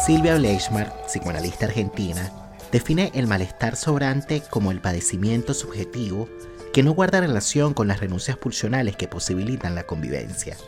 [0.04, 2.30] Silvia Bleichmar, psicoanalista argentina,
[2.70, 6.28] define el malestar sobrante como el padecimiento subjetivo
[6.74, 10.58] que no guarda relación con las renuncias pulsionales que posibilitan la convivencia,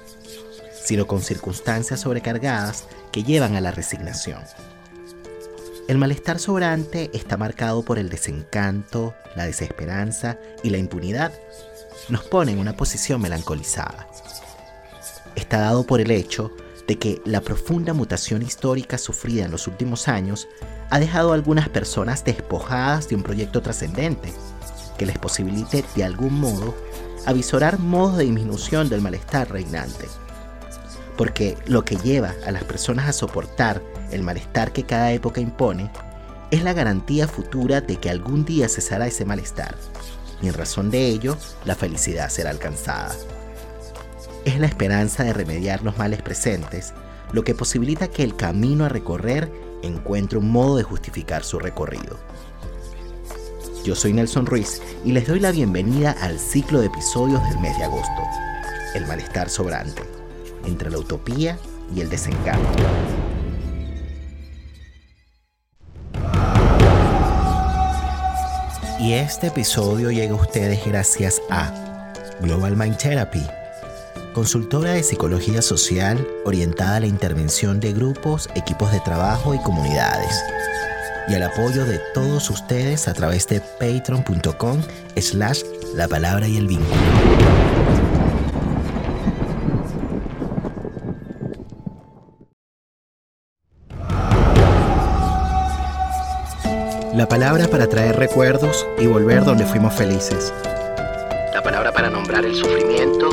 [0.83, 4.41] sino con circunstancias sobrecargadas que llevan a la resignación.
[5.86, 11.30] El malestar sobrante está marcado por el desencanto, la desesperanza y la impunidad.
[12.08, 14.08] Nos pone en una posición melancolizada.
[15.34, 20.08] Está dado por el hecho de que la profunda mutación histórica sufrida en los últimos
[20.08, 20.48] años
[20.90, 24.32] ha dejado a algunas personas despojadas de un proyecto trascendente
[24.96, 26.74] que les posibilite de algún modo
[27.26, 30.06] avisorar modos de disminución del malestar reinante.
[31.16, 35.90] Porque lo que lleva a las personas a soportar el malestar que cada época impone
[36.52, 39.74] es la garantía futura de que algún día cesará ese malestar,
[40.40, 43.16] y en razón de ello, la felicidad será alcanzada
[44.47, 46.94] es la esperanza de remediar los males presentes,
[47.33, 49.50] lo que posibilita que el camino a recorrer
[49.83, 52.16] encuentre un modo de justificar su recorrido.
[53.84, 57.77] Yo soy Nelson Ruiz y les doy la bienvenida al ciclo de episodios del mes
[57.77, 58.22] de agosto,
[58.94, 60.03] El malestar sobrante,
[60.65, 61.59] entre la utopía
[61.94, 62.84] y el desencanto.
[69.00, 73.43] Y este episodio llega a ustedes gracias a Global Mind Therapy
[74.36, 80.44] consultora de psicología social orientada a la intervención de grupos, equipos de trabajo y comunidades.
[81.26, 84.82] Y al apoyo de todos ustedes a través de patreon.com
[85.16, 85.62] slash
[85.94, 87.00] la palabra y el vínculo.
[97.14, 100.52] La palabra para traer recuerdos y volver donde fuimos felices.
[101.66, 103.28] La palabra para nombrar el sufrimiento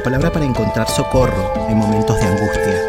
[0.00, 2.86] la palabra para encontrar socorro en momentos de angustia.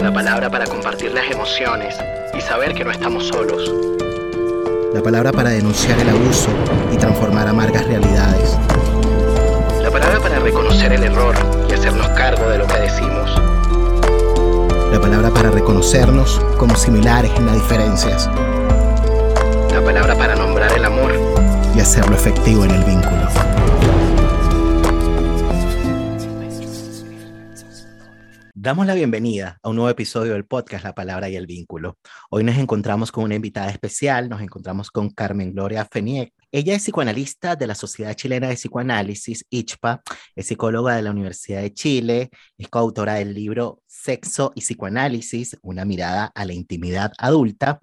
[0.00, 1.94] La palabra para compartir las emociones
[2.36, 3.72] y saber que no estamos solos.
[4.92, 6.48] La palabra para denunciar el abuso
[6.92, 8.58] y transformar amargas realidades.
[9.82, 11.36] La palabra para reconocer el error
[11.70, 13.30] y hacernos cargo de lo que decimos.
[14.90, 18.28] La palabra para reconocernos como similares en las diferencias.
[19.70, 21.17] La palabra para nombrar el amor
[21.80, 23.28] hacerlo efectivo en el vínculo.
[28.60, 31.96] Damos la bienvenida a un nuevo episodio del podcast La Palabra y el Vínculo.
[32.28, 36.34] Hoy nos encontramos con una invitada especial, nos encontramos con Carmen Gloria Feniek.
[36.50, 40.02] Ella es psicoanalista de la Sociedad Chilena de Psicoanálisis, ICHPA,
[40.34, 45.84] es psicóloga de la Universidad de Chile, es coautora del libro Sexo y Psicoanálisis, una
[45.84, 47.80] mirada a la intimidad adulta.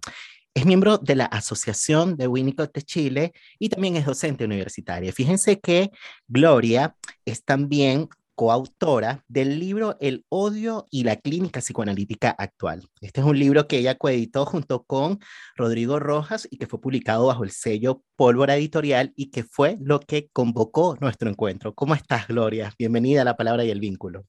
[0.56, 5.12] Es miembro de la Asociación de Winnicott de Chile y también es docente universitaria.
[5.12, 5.92] Fíjense que
[6.30, 6.96] Gloria
[7.26, 12.88] es también coautora del libro El odio y la clínica psicoanalítica actual.
[13.02, 15.20] Este es un libro que ella coeditó junto con
[15.58, 20.00] Rodrigo Rojas y que fue publicado bajo el sello Pólvora Editorial y que fue lo
[20.00, 21.76] que convocó nuestro encuentro.
[21.76, 22.74] ¿Cómo estás, Gloria?
[22.80, 24.26] Bienvenida a La Palabra y el Vínculo.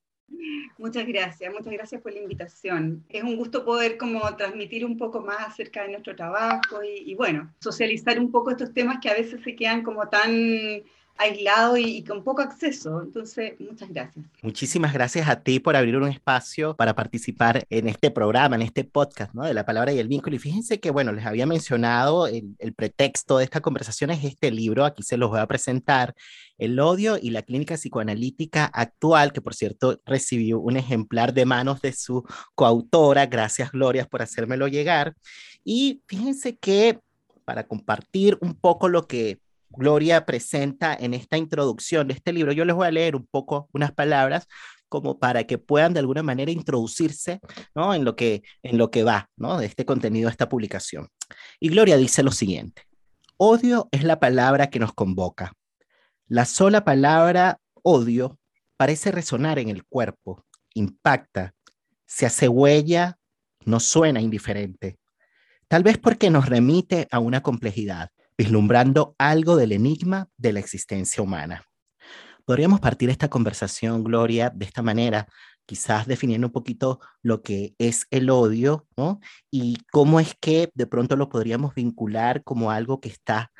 [0.78, 3.04] Muchas gracias, muchas gracias por la invitación.
[3.08, 7.52] Es un gusto poder como transmitir un poco más acerca de nuestro trabajo y, bueno,
[7.60, 10.82] socializar un poco estos temas que a veces se quedan como tan
[11.18, 13.02] aislado y, con poco acceso.
[13.02, 14.24] Entonces, muchas gracias.
[14.42, 18.84] Muchísimas gracias a ti por abrir un espacio para participar en este programa, en este
[18.84, 19.44] podcast, ¿no?
[19.44, 20.36] De la palabra y el vínculo.
[20.36, 24.50] Y fíjense que, bueno, les había mencionado el, el pretexto de esta conversación es este
[24.50, 26.14] libro, aquí se los voy a presentar,
[26.58, 31.82] El odio y la clínica psicoanalítica actual, que por cierto recibió un ejemplar de manos
[31.82, 32.24] de su
[32.54, 33.26] coautora.
[33.26, 35.14] Gracias, Gloria, por hacérmelo llegar.
[35.64, 37.00] Y fíjense que
[37.44, 39.38] para compartir un poco lo que
[39.76, 42.52] Gloria presenta en esta introducción de este libro.
[42.52, 44.46] Yo les voy a leer un poco unas palabras
[44.88, 47.40] como para que puedan de alguna manera introducirse
[47.74, 51.08] en, lo que, en lo que va de este contenido, de esta publicación.
[51.60, 52.82] Y Gloria dice lo siguiente,
[53.36, 55.52] odio es la palabra que nos convoca.
[56.28, 58.38] La sola palabra odio
[58.76, 60.44] parece resonar en el cuerpo,
[60.74, 61.54] impacta,
[62.06, 63.18] se hace huella,
[63.64, 64.98] no suena indiferente.
[65.68, 71.22] Tal vez porque nos remite a una complejidad, vislumbrando algo del enigma de la existencia
[71.22, 71.64] humana.
[72.44, 75.26] Podríamos partir esta conversación, Gloria, de esta manera,
[75.66, 79.20] quizás definiendo un poquito lo que es el odio, ¿no?
[79.50, 83.50] Y cómo es que de pronto lo podríamos vincular como algo que está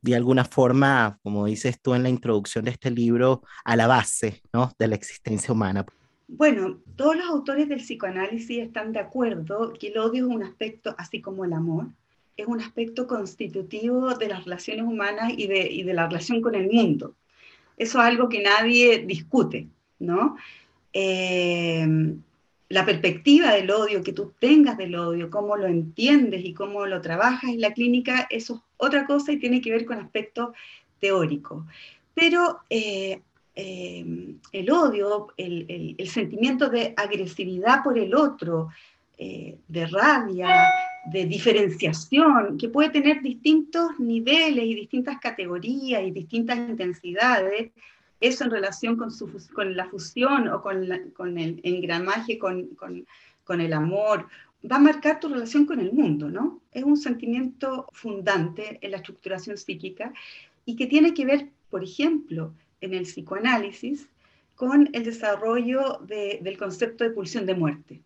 [0.00, 4.42] de alguna forma, como dices tú en la introducción de este libro, a la base,
[4.52, 4.72] ¿no?
[4.76, 5.86] De la existencia humana.
[6.26, 10.94] Bueno, todos los autores del psicoanálisis están de acuerdo que el odio es un aspecto,
[10.98, 11.88] así como el amor,
[12.36, 17.14] es un aspecto constitutivo de las relaciones humanas y de, la relación con el mundo.
[17.76, 19.68] Eso es algo que nadie discute,
[19.98, 20.36] ¿no?
[20.92, 21.86] Eh,
[22.72, 27.02] la perspectiva del odio, que tú tengas del odio, cómo lo entiendes y cómo lo
[27.02, 30.54] trabajas en la clínica, eso es otra cosa y tiene que ver con aspectos
[30.98, 31.64] teóricos.
[32.14, 33.20] Pero eh,
[33.54, 38.70] eh, el odio, el, sentimiento de agresividad por el otro,
[39.18, 40.70] eh, de rabia,
[41.06, 47.70] de diferenciación, que puede tener distintos niveles y distintas categorías y distintas intensidades,
[48.20, 49.10] eso en relación con,
[49.54, 50.82] con la fusión o con,
[51.38, 52.68] el engramaje, con,
[53.44, 54.28] con el amor,
[54.70, 56.60] va a marcar tu relación con el mundo, ¿no?
[56.72, 60.12] Es un sentimiento fundante en la estructuración psíquica
[60.64, 64.08] y que tiene que ver, por ejemplo, en el psicoanálisis
[64.54, 68.00] con el desarrollo del concepto de pulsión de muerte.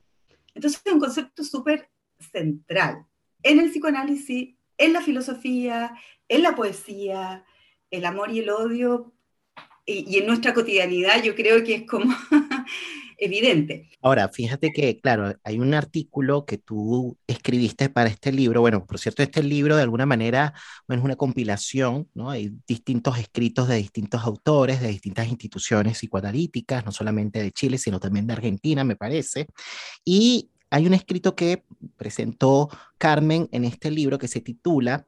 [0.56, 1.90] Entonces es un concepto súper
[2.32, 3.06] central
[3.42, 5.94] en el psicoanálisis, en la filosofía,
[6.28, 7.44] en la poesía,
[7.90, 9.12] el amor y el odio,
[9.84, 12.12] y, y en nuestra cotidianidad yo creo que es como
[13.18, 13.90] evidente.
[14.02, 18.60] Ahora, fíjate que, claro, hay un artículo que tú escribiste para este libro.
[18.60, 20.54] Bueno, por cierto, este libro de alguna manera
[20.88, 22.30] es una compilación, ¿no?
[22.30, 28.00] Hay distintos escritos de distintos autores, de distintas instituciones psicoanalíticas, no solamente de Chile, sino
[28.00, 29.46] también de Argentina, me parece.
[30.04, 31.64] Y hay un escrito que
[31.96, 32.68] presentó
[32.98, 35.06] Carmen en este libro que se titula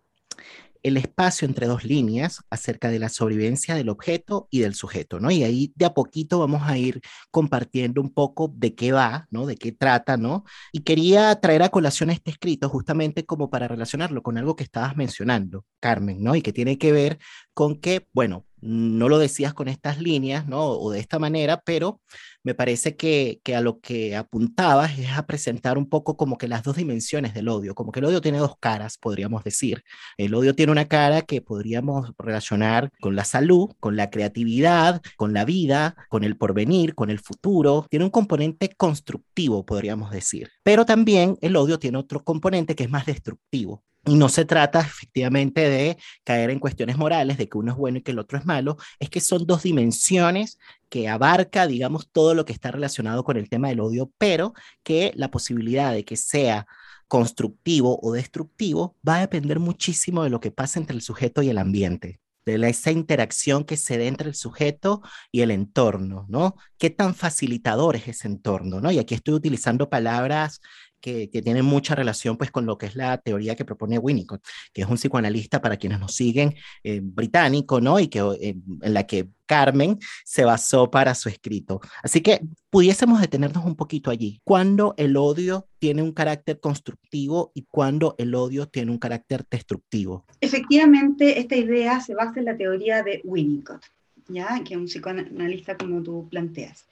[0.82, 5.30] el espacio entre dos líneas acerca de la sobrevivencia del objeto y del sujeto, ¿no?
[5.30, 9.46] Y ahí de a poquito vamos a ir compartiendo un poco de qué va, ¿no?
[9.46, 10.44] De qué trata, ¿no?
[10.72, 14.96] Y quería traer a colación este escrito justamente como para relacionarlo con algo que estabas
[14.96, 16.34] mencionando, Carmen, ¿no?
[16.36, 17.18] Y que tiene que ver
[17.54, 20.64] con que, bueno, no lo decías con estas líneas, ¿no?
[20.64, 22.00] O de esta manera, pero
[22.42, 26.48] me parece que, que, a lo que apuntabas es a presentar un poco como que
[26.48, 29.82] las dos dimensiones del odio, como que el odio tiene dos caras, podríamos decir.
[30.16, 35.32] El odio tiene una cara que podríamos relacionar con la salud, con la creatividad, con
[35.34, 37.86] la vida, con el porvenir, con el futuro.
[37.90, 40.50] Tiene un componente constructivo, podríamos decir.
[40.62, 43.84] Pero también el odio tiene otro componente que es más destructivo.
[44.08, 47.98] Y no se trata efectivamente de caer en cuestiones morales, de que uno es bueno
[47.98, 50.58] y que el otro es malo, es que son dos dimensiones
[50.88, 55.12] que abarca, digamos, todo lo que está relacionado con el tema del odio, pero que
[55.14, 56.66] la posibilidad de que sea
[57.06, 61.50] constructivo o destructivo va a depender muchísimo de lo que pasa entre el sujeto y
[61.50, 62.18] el ambiente
[62.56, 66.56] de esa interacción que se da entre el sujeto y el entorno, ¿no?
[66.78, 68.90] ¿Qué tan facilitador es ese entorno, ¿no?
[68.90, 70.60] Y aquí estoy utilizando palabras
[71.00, 74.82] que, tiene mucha relación pues con lo que es la teoría que propone Winnicott, que
[74.82, 78.00] es un psicoanalista para quienes nos siguen eh, británico, ¿no?
[78.00, 81.80] Y que eh, en la que Carmen se basó para su escrito.
[82.02, 82.40] Así que
[82.70, 84.40] pudiésemos detenernos un poquito allí.
[84.44, 90.26] ¿Cuándo el odio tiene un carácter constructivo y cuándo el odio tiene un carácter destructivo?
[90.40, 93.84] Efectivamente, esta idea se basa en la teoría de Winnicott,
[94.28, 94.62] ¿ya?
[94.64, 96.84] que es un psicoanalista como tú planteas.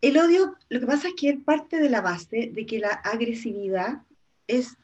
[0.00, 2.90] El odio, lo que pasa es que es parte de la base de que la
[2.90, 4.02] agresividad
[4.46, 4.76] es,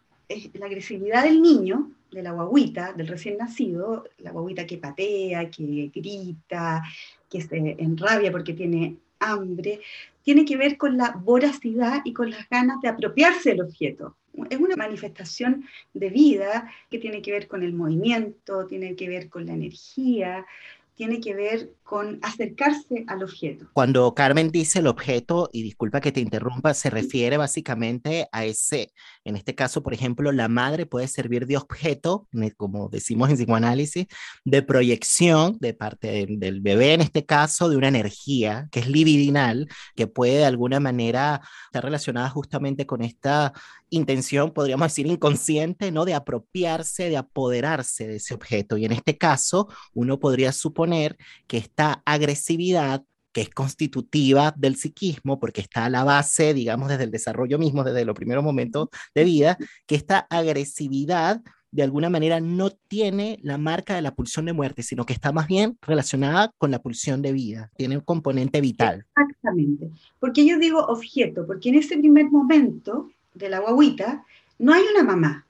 [0.55, 5.91] la agresividad del niño, de la guaguita, del recién nacido, la guaguita que patea, que
[5.95, 6.83] grita,
[7.29, 9.81] que se enrabia porque tiene hambre,
[10.23, 14.17] tiene que ver con la voracidad y con las ganas de apropiarse del objeto.
[14.49, 19.29] Es una manifestación de vida que tiene que ver con el movimiento, tiene que ver
[19.29, 20.47] con la energía,
[20.95, 23.67] tiene que ver con acercarse al objeto.
[23.75, 28.95] Cuando Carmen dice el objeto, y disculpa que te interrumpa, se refiere básicamente a ese,
[29.25, 34.07] en este caso, por ejemplo, la madre puede servir de objeto, como decimos en psicoanálisis,
[34.43, 39.69] de proyección de parte del bebé, en este caso, de una energía que es libidinal,
[39.95, 43.53] que puede de alguna manera estar relacionada justamente con esta
[43.91, 46.07] intención, podríamos decir, inconsciente, ¿no?
[46.07, 48.79] De apropiarse, de apoderarse de ese objeto.
[48.79, 51.59] Y en este caso, uno podría suponer que
[52.05, 57.59] agresividad que es constitutiva del psiquismo, porque está a la base, digamos, desde el desarrollo
[57.59, 63.39] mismo, desde los primeros momentos de vida, que esta agresividad de alguna manera no tiene
[63.43, 66.81] la marca de la pulsión de muerte, sino que está más bien relacionada con la
[66.81, 69.07] pulsión de vida, tiene un componente vital.
[69.17, 74.23] Exactamente, porque yo digo objeto, porque en ese primer momento de la guaguita
[74.59, 75.47] no hay una mamá,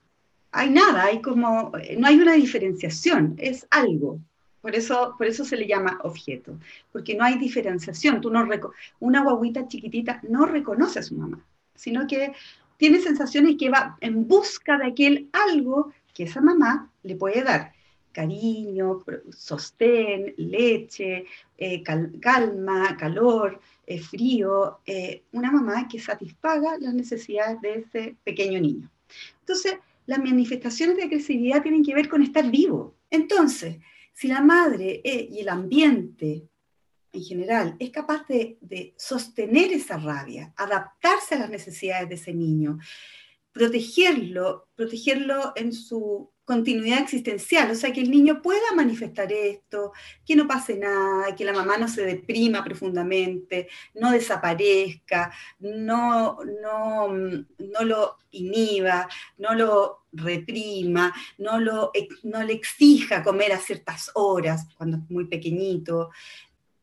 [0.53, 4.21] hay nada, hay como, no hay una diferenciación, es algo.
[4.63, 6.59] Por eso, por eso se le llama objeto,
[6.93, 8.21] porque no hay diferenciación.
[8.21, 8.49] Tú no
[9.01, 12.33] una guaguita chiquitita no reconoce a su mamá, sino que
[12.77, 17.73] tiene sensaciones que va en busca de aquel algo que esa mamá le puede dar
[18.13, 21.25] cariño, sostén, leche,
[21.57, 28.61] eh, calma, calor, eh, frío, eh, una mamá que satisfaga las necesidades de ese pequeño
[28.61, 28.91] niño.
[29.41, 29.77] Entonces,
[30.07, 32.95] las manifestaciones de agresividad tienen que ver con estar vivo.
[33.11, 33.79] Entonces,
[34.13, 36.49] si la madre y el ambiente
[37.13, 42.33] en general es capaz de, de sostener esa rabia, adaptarse a las necesidades de ese
[42.33, 42.79] niño,
[43.53, 49.93] protegerlo, protegerlo en su continuidad existencial, o sea, que el niño pueda manifestar esto,
[50.27, 57.09] que no pase nada, que la mamá no se deprima profundamente, no desaparezca, no, no,
[57.09, 61.91] no lo inhiba, no lo reprima, no, lo,
[62.25, 66.11] no le exija comer a ciertas horas cuando es muy pequeñito,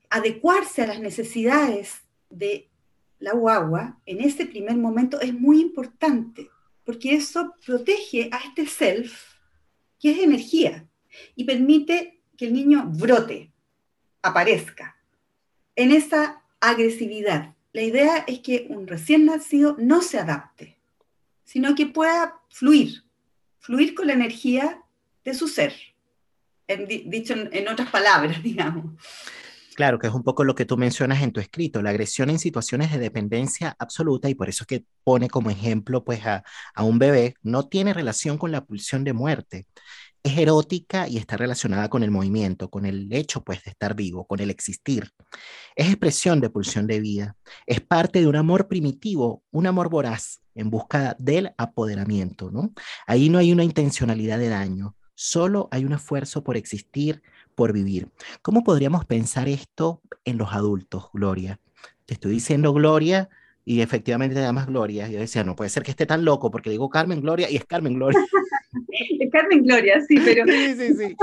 [0.10, 2.70] adecuarse a las necesidades de
[3.20, 6.50] la guagua en ese primer momento es muy importante
[6.90, 9.29] porque eso protege a este self,
[10.00, 10.88] que es energía,
[11.36, 13.52] y permite que el niño brote,
[14.22, 14.98] aparezca
[15.76, 17.56] en esa agresividad.
[17.74, 20.78] La idea es que un recién nacido no se adapte,
[21.44, 23.04] sino que pueda fluir,
[23.60, 24.82] fluir con la energía
[25.24, 25.74] de su ser,
[27.06, 28.86] dicho en otras palabras, digamos.
[29.80, 32.38] Claro, que es un poco lo que tú mencionas en tu escrito, la agresión en
[32.38, 36.44] situaciones de dependencia absoluta y por eso es que pone como ejemplo pues a,
[36.84, 39.68] un bebé, no tiene relación con la pulsión de muerte.
[40.22, 44.28] Es erótica y está relacionada con el movimiento, con el hecho pues de estar vivo,
[44.28, 45.12] con el existir.
[45.78, 47.38] Es expresión de pulsión de vida.
[47.66, 52.74] Es parte de un amor primitivo, un amor voraz en busca del apoderamiento, ¿no?
[53.08, 57.22] Ahí no hay una intencionalidad de daño, solo hay un esfuerzo por existir,
[57.60, 58.08] por vivir.
[58.42, 61.60] ¿Cómo podríamos pensar esto en los adultos, Gloria?
[62.06, 63.28] Te estoy diciendo Gloria
[63.66, 65.10] y efectivamente te llamas Gloria.
[65.10, 67.66] Yo decía, no puede ser que esté tan loco porque digo Carmen Gloria y es
[67.66, 68.18] Carmen Gloria.
[69.32, 70.46] Carmen Gloria, sí, pero...
[70.46, 71.16] Sí, sí, sí.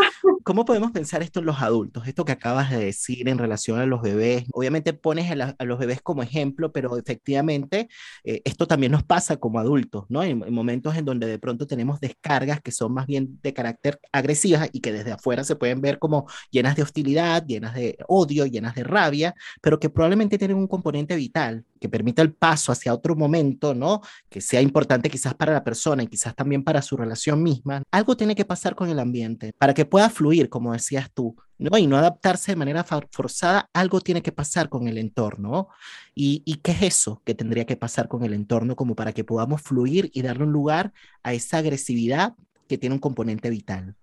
[0.42, 2.06] ¿Cómo podemos pensar esto en los adultos?
[2.06, 4.44] Esto que acabas de decir en relación a los bebés.
[4.52, 7.88] Obviamente pones a, los bebés como ejemplo, pero efectivamente
[8.24, 10.22] eh, esto también nos pasa como adultos, ¿no?
[10.22, 14.68] En, momentos en donde de pronto tenemos descargas que son más bien de carácter agresivas
[14.72, 18.74] y que desde afuera se pueden ver como llenas de hostilidad, llenas de odio, llenas
[18.74, 23.16] de rabia, pero que probablemente tienen un componente vital que permita el paso hacia otro
[23.16, 24.00] momento, ¿no?
[24.28, 27.82] Que sea importante quizás para la persona y quizás también para su relación misma.
[27.90, 31.76] Algo tiene que pasar con el ambiente para que pueda fluir, como decías tú, ¿no?
[31.78, 35.68] Y no adaptarse de manera forzada, algo tiene que pasar con el entorno.
[36.14, 39.24] ¿Y, ¿Y qué es eso que tendría que pasar con el entorno como para que
[39.24, 42.34] podamos fluir y darle un lugar a esa agresividad
[42.68, 43.94] que tiene un componente vital?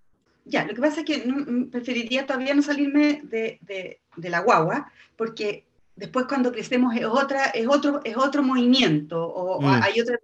[0.44, 4.40] Ya, lo que pasa es que mm, preferiría todavía no salirme de, de, de la
[4.40, 5.64] guagua, porque
[5.96, 9.82] después cuando crecemos es, otra, es, otro, es otro movimiento o, mm.
[9.82, 10.18] hay otra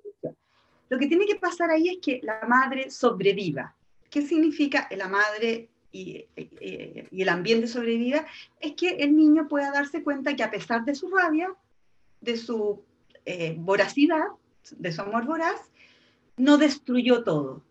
[0.90, 3.74] Lo que tiene que pasar ahí es que la madre sobreviva.
[4.10, 8.26] ¿Qué significa la madre y, y, el ambiente sobreviva?
[8.60, 11.54] Es que el niño pueda darse cuenta que a pesar de su rabia,
[12.20, 12.82] de su
[13.24, 14.26] eh, voracidad,
[14.76, 15.70] de su amor voraz,
[16.36, 17.62] no destruyó todo.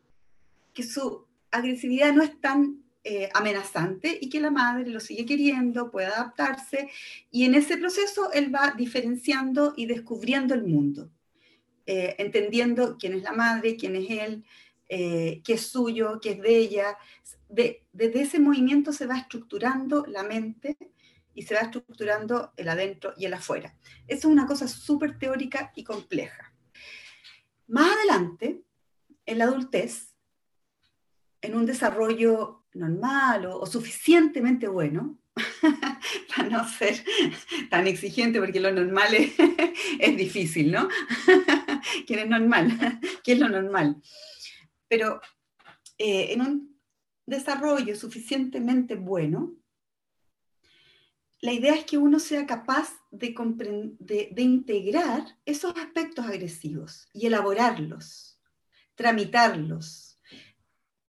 [0.74, 5.90] Que su agresividad no es tan eh, amenazante y que la madre lo sigue queriendo,
[5.90, 6.90] puede adaptarse
[7.32, 11.10] y en ese proceso él va diferenciando y descubriendo el mundo,
[11.92, 14.46] eh, entendiendo quién es la madre, quién es él,
[14.90, 16.96] eh, qué es suyo, qué es de ella.
[17.48, 20.78] desde ese movimiento se va estructurando la mente
[21.34, 23.76] y se va estructurando el adentro y el afuera.
[24.06, 26.54] Eso es una cosa súper teórica y compleja.
[27.66, 28.62] Más adelante,
[29.26, 30.14] en la adultez,
[31.42, 35.18] en un desarrollo normal o, suficientemente bueno,
[36.36, 37.04] para no ser
[37.70, 39.38] tan exigente, porque lo normal es,
[40.18, 40.88] difícil, ¿no?
[42.08, 43.00] ¿Quién es normal?
[43.24, 44.02] ¿Qué es lo normal?
[44.88, 45.22] Pero
[45.98, 46.80] eh, en un
[47.26, 49.56] desarrollo suficientemente bueno,
[51.42, 53.34] la idea es que uno sea capaz de,
[54.32, 58.40] de integrar esos aspectos agresivos y elaborarlos,
[58.96, 60.10] tramitarlos,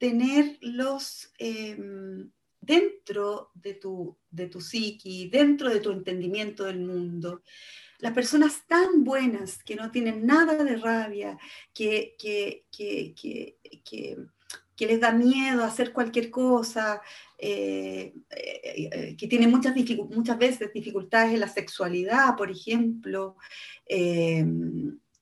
[0.01, 7.41] tenerlos em, dentro de tu, de tu psiqui, dentro de tu entendimiento del mundo,
[7.97, 11.37] las personas tan buenas que no tienen nada de rabia,
[11.73, 14.27] que, que, que,
[14.77, 17.01] les da miedo hacer cualquier cosa,
[17.37, 19.75] eh, eh, eh, que tienen muchas,
[20.09, 23.35] muchas veces dificultades en la sexualidad, por ejemplo,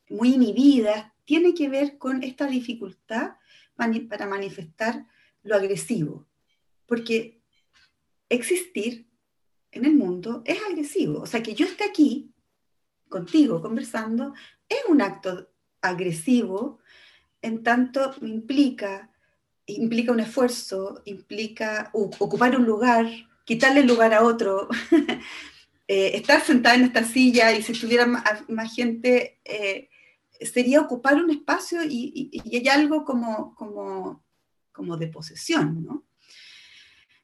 [0.09, 3.33] muy inhibidas, tiene que ver con esta dificultad
[3.75, 5.05] para manifestar
[5.43, 6.28] lo agresivo.
[6.89, 7.41] Porque
[8.27, 9.07] existir
[9.71, 11.21] en el mundo es agresivo.
[11.21, 12.33] O sea, que yo esté aquí
[13.07, 14.33] contigo conversando
[14.67, 15.49] es un acto
[15.81, 16.79] agresivo,
[17.41, 19.09] en tanto implica
[19.75, 23.07] implica un esfuerzo, implica ocupar un lugar,
[23.45, 24.67] quitarle el lugar a otro,
[25.87, 29.89] eh, estar sentada en esta silla y si estuviera más, gente, eh,
[30.41, 34.23] sería ocupar un espacio y, hay algo como, como,
[34.71, 36.03] como de posesión, ¿no?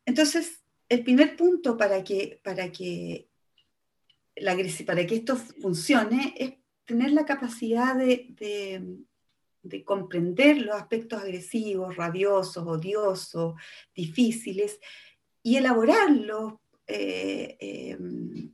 [0.06, 3.28] Entonces, el primer punto para que, para que,
[4.36, 6.54] la, para que esto funcione es
[6.86, 8.36] tener la capacidad de
[9.66, 13.56] de comprender los aspectos agresivos, rabiosos, odiosos,
[13.96, 14.80] difíciles,
[15.42, 16.56] y elaborarlos,
[16.88, 18.54] eh, em,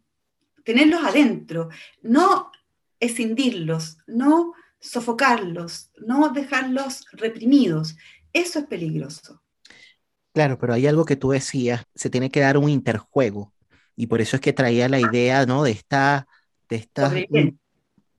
[0.63, 1.69] tenerlos adentro,
[2.01, 2.51] no
[2.99, 7.97] escindirlos, no sofocarlos, no dejarlos reprimidos.
[8.33, 9.41] Eso es peligroso.
[10.33, 13.53] Claro, pero hay algo que tú decías, se tiene que dar un interjuego,
[13.95, 15.63] y por eso es que traía la idea, ¿no?
[15.63, 16.27] De esta,
[16.69, 17.11] de esta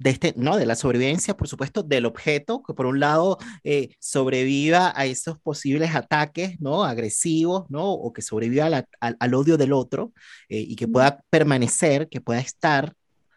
[0.03, 3.95] de este, no, de la sobrevivencia, por supuesto, del objeto, que por un lado eh,
[4.01, 6.85] sobreviva a esos posibles ataques, ¿no?
[6.85, 7.93] Agresivos, ¿no?
[7.93, 10.13] O que sobreviva al, odio del otro
[10.49, 12.95] eh, y que pueda permanecer, que pueda estar,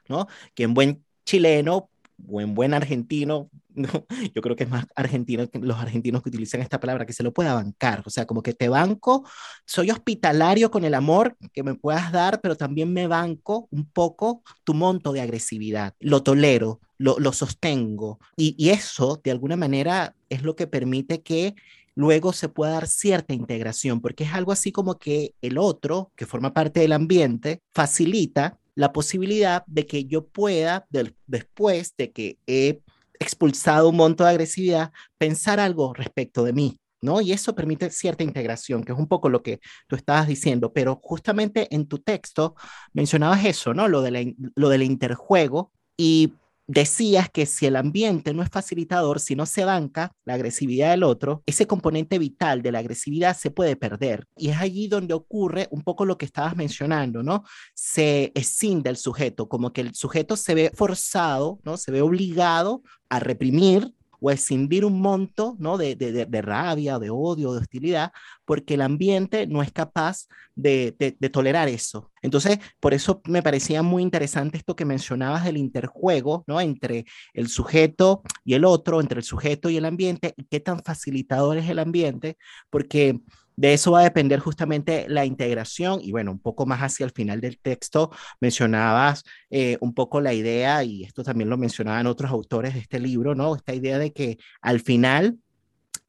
[0.09, 0.27] ¿no?
[0.55, 3.89] Que en buen chileno buen, buen argentino, ¿no?
[4.33, 7.23] yo creo que es más argentino que los argentinos que utilizan esta palabra, que se
[7.23, 9.27] lo pueda bancar, o sea, como que te banco,
[9.65, 14.43] soy hospitalario con el amor que me puedas dar, pero también me banco un poco
[14.63, 20.43] tu monto de agresividad, lo tolero, lo, lo sostengo, y eso de alguna manera es
[20.43, 21.55] lo que permite que
[21.95, 26.25] luego se pueda dar cierta integración, porque es algo así como que el otro, que
[26.25, 30.85] forma parte del ambiente, facilita la posibilidad de que yo pueda,
[31.27, 32.81] después de que he
[33.19, 37.21] expulsado un monto de agresividad, pensar algo respecto de mí, ¿no?
[37.21, 40.99] Y eso permite cierta integración, que es un poco lo que tú estabas diciendo, pero
[41.01, 42.55] justamente en tu texto
[42.93, 43.87] mencionabas eso, ¿no?
[43.87, 46.33] Lo, de lo del interjuego y
[46.67, 51.03] decías que si el ambiente no es facilitador, si no se banca la agresividad del
[51.03, 54.27] otro, ese componente vital de la agresividad se puede perder.
[54.35, 57.43] Y es allí donde ocurre un poco lo que estabas mencionando, ¿no?
[57.73, 61.77] Se escinde el sujeto, como que el sujeto se ve forzado, ¿no?
[61.77, 63.93] Se ve obligado a reprimir
[64.25, 65.77] o escindir un monto ¿no?
[65.77, 68.11] de, de, de, rabia, de odio, de hostilidad,
[68.43, 70.95] porque el ambiente no es capaz de,
[71.31, 72.09] tolerar eso.
[72.23, 76.59] Entonces, por eso me parecía muy interesante esto que mencionabas del interjuego ¿no?
[76.59, 80.81] entre el sujeto y el otro, entre el sujeto y el ambiente, y qué tan
[80.81, 82.35] facilitador es el ambiente,
[82.71, 83.19] porque
[83.55, 87.11] de eso va a depender justamente la integración y bueno, un poco más hacia el
[87.11, 92.31] final del texto mencionabas eh, un poco la idea, y esto también lo mencionaban otros
[92.31, 93.55] autores de este libro, ¿no?
[93.55, 95.37] Esta idea de que al final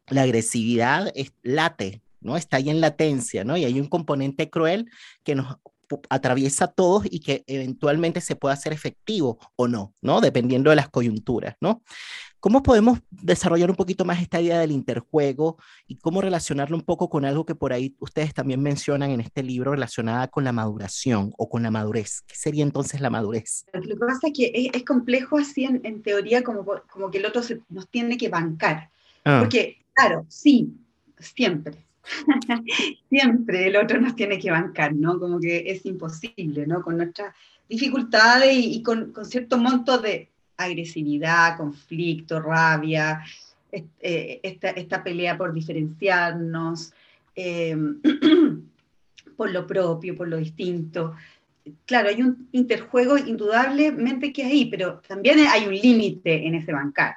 [0.08, 2.36] la agresividad es, late, ¿no?
[2.36, 3.56] Está ahí en latencia, ¿no?
[3.56, 4.90] Y hay un componente cruel
[5.22, 5.56] que nos
[6.08, 10.20] atraviesa a todos y que eventualmente se pueda hacer efectivo o no, ¿no?
[10.20, 11.82] Dependiendo de las coyunturas, ¿no?
[12.40, 17.08] ¿Cómo podemos desarrollar un poquito más esta idea del interjuego y cómo relacionarlo un poco
[17.08, 21.32] con algo que por ahí ustedes también mencionan en este libro relacionada con la maduración
[21.38, 22.22] o con la madurez?
[22.26, 23.64] ¿Qué sería entonces la madurez?
[23.72, 27.42] Lo que pasa es que es, complejo así en, teoría como, como que el otro
[27.68, 28.90] nos tiene que bancar.
[29.24, 29.38] Ah.
[29.40, 30.72] Porque, claro, sí,
[31.18, 31.85] siempre,
[33.10, 35.18] siempre el otro nos tiene que bancar, ¿no?
[35.18, 36.82] Como que es imposible, ¿no?
[36.82, 37.34] Con nuestras
[37.68, 43.22] dificultades y, con, con, cierto monto de agresividad, conflicto, rabia,
[43.72, 46.92] eh, esta, esta, pelea por diferenciarnos,
[47.34, 48.00] em,
[49.36, 51.14] por lo propio, por lo distinto.
[51.84, 57.16] Claro, hay un interjuego indudablemente que ahí, pero también hay un límite en ese bancar.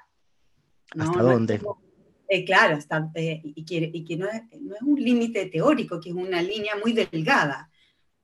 [0.98, 1.62] ¿Hasta dónde?
[2.32, 6.00] Eh, claro, está, eh, y, que, y que no, es, no es un límite teórico,
[6.00, 7.72] que es una línea muy delgada.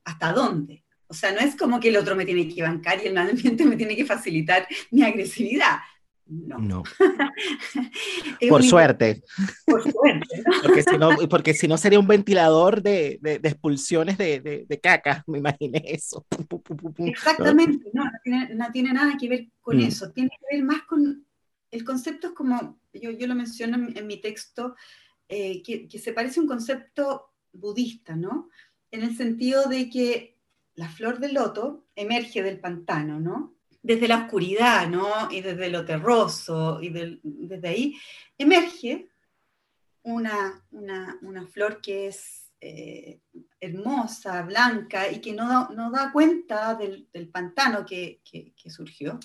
[0.04, 0.84] ¿Hasta dónde?
[1.08, 3.64] O sea, no es como que el otro me tiene que bancar y el ambiente
[3.64, 5.78] me tiene que facilitar mi agresividad.
[6.28, 6.58] No.
[6.58, 6.82] no.
[8.48, 9.22] por suerte.
[9.64, 10.42] Por suerte.
[10.44, 10.62] ¿no?
[10.62, 14.80] porque, si no, porque si no sería un ventilador de, de, de expulsiones de, de,
[14.80, 16.26] caca, me imaginé eso.
[16.98, 19.82] Exactamente, no, no, tiene, no tiene, nada que ver con mm.
[19.82, 21.25] eso, tiene que ver más con,
[21.76, 24.74] el concepto es como yo, lo menciono en, mi texto,
[25.28, 28.48] eh, que, se parece a un concepto budista, ¿no?
[28.90, 30.38] En el sentido de que
[30.74, 33.54] la flor del loto emerge del pantano, ¿no?
[33.82, 35.30] Desde la oscuridad, ¿no?
[35.30, 36.90] Y desde lo terroso, y
[37.22, 37.96] desde ahí
[38.38, 39.08] emerge
[40.02, 43.20] una, una, flor que es eh,
[43.60, 49.18] hermosa, blanca, y que no da, no da cuenta del, pantano que, que, que surgió,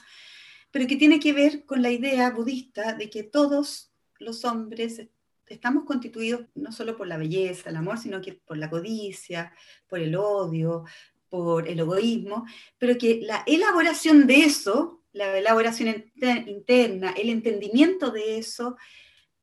[0.72, 5.08] pero que tiene que ver con la idea budista de que todos los hombres
[5.48, 9.54] estamos constituidos no solo por la belleza, el amor, sino que por la codicia,
[9.88, 10.86] por el odio,
[11.30, 12.46] por el egoísmo,
[12.78, 16.12] pero que la elaboración de eso, la elaboración
[16.48, 18.78] interna, el entendimiento de eso,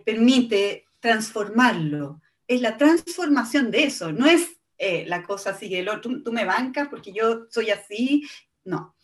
[0.05, 2.21] permite transformarlo.
[2.47, 6.45] Es la transformación de eso, no es eh, la cosa así, el otro, tú, me
[6.45, 8.23] bancas porque yo soy así.
[8.69, 8.95] No.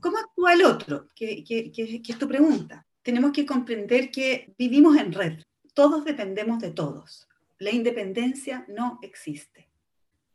[0.00, 1.08] ¿Cómo actúa el otro?
[1.14, 2.86] ¿Qué que es tu pregunta.
[3.02, 5.38] Tenemos que comprender que vivimos en red
[5.74, 7.28] todos dependemos de todos.
[7.58, 9.68] La independencia no existe.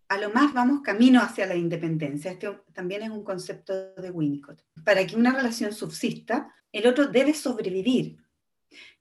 [0.09, 2.31] A lo más vamos camino hacia la independencia.
[2.31, 4.61] Este también es un concepto de Winnicott.
[4.83, 8.17] Para que una relación subsista, el otro debe sobrevivir.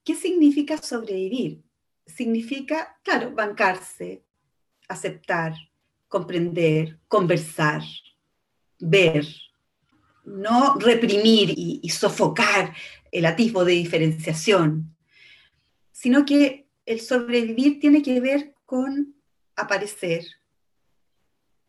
[0.04, 1.62] ¿Qué significa sobrevivir?
[2.06, 4.22] Significa, claro, bancarse,
[4.88, 5.54] aceptar,
[6.08, 7.82] comprender, conversar,
[8.78, 9.26] ver,
[10.36, 12.74] no reprimir y, sofocar
[13.10, 14.94] el atisbo de diferenciación,
[15.92, 19.14] sino que el sobrevivir tiene que ver con
[19.56, 20.24] aparecer,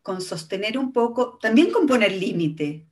[0.01, 2.87] con sostener un poco, también con poner límite,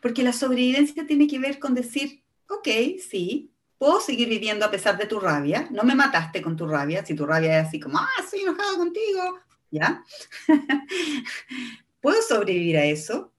[0.00, 4.96] porque la sobrevivencia tiene que ver con decir, ok, sí, puedo seguir viviendo a pesar
[4.96, 7.98] de tu rabia, no me mataste con tu rabia, si tu rabia es así como,
[7.98, 10.04] ah, estoy enojado contigo, ¿ya?
[12.00, 13.33] puedo sobrevivir a eso,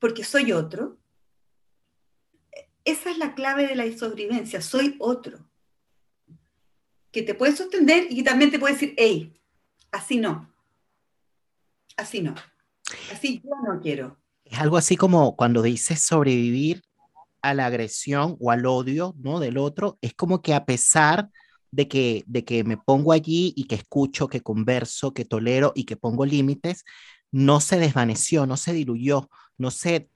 [0.00, 0.98] porque soy otro.
[2.84, 5.50] Esa es la clave de la sobrevivencia, soy otro
[7.10, 9.40] que te puede sostener y también te puede decir, hey,
[9.90, 10.52] así no,
[11.96, 12.34] así no,
[13.12, 14.18] así yo no quiero.
[14.44, 16.82] Es algo así como cuando dices sobrevivir
[17.42, 19.40] a la agresión o al odio ¿no?
[19.40, 21.30] del otro, es como que a pesar
[21.70, 25.84] de que, de que me pongo allí y que escucho, que converso, que tolero y
[25.84, 26.84] que pongo límites,
[27.32, 30.08] no se desvaneció, no se diluyó, no se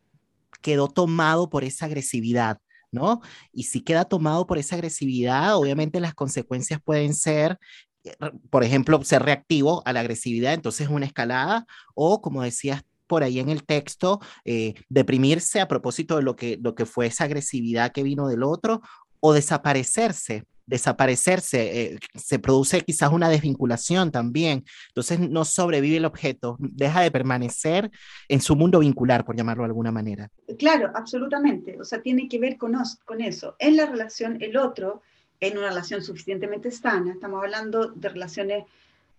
[0.62, 2.58] quedó tomado por esa agresividad,
[2.90, 3.20] ¿no?
[3.52, 7.58] Y si queda tomado por esa agresividad, obviamente las consecuencias pueden ser
[8.04, 8.12] eh,
[8.50, 13.38] por ejemplo, ser reactivo a la agresividad, entonces una escalada, o como decías por ahí
[13.38, 17.92] en el texto, eh, deprimirse a propósito de lo que, lo que fue esa agresividad
[17.92, 18.80] que vino del otro,
[19.20, 24.64] o desaparecerse desaparecerse, eh, se produce quizás una desvinculación también.
[24.88, 27.90] Entonces no sobrevive el objeto, deja de permanecer
[28.28, 30.30] en su mundo vincular, por llamarlo de alguna manera.
[30.58, 31.80] Claro, absolutamente.
[31.80, 32.74] O sea, tiene que ver con,
[33.04, 33.56] con eso.
[33.58, 35.02] En la relación, el otro,
[35.40, 38.64] en una relación suficientemente sana, estamos hablando de relaciones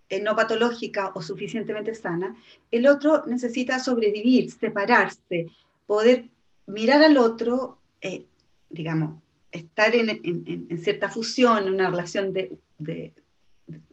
[0.09, 2.37] eh, no patológicas o suficientemente sanas,
[2.69, 5.47] el otro necesita sobrevivir, separarse,
[5.87, 6.25] poder
[6.67, 8.25] mirar al otro, eh,
[8.69, 9.19] digamos,
[9.51, 13.13] estar en, cierta fusión, en una relación de,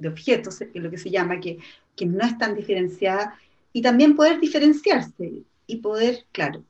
[0.06, 1.58] objetos, que lo que se llama, que,
[1.96, 3.38] que no es tan diferenciada,
[3.72, 6.62] y también poder diferenciarse y poder, claro,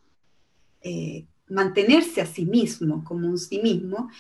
[0.83, 4.11] eh, mantenerse a sí mismo como un sí mismo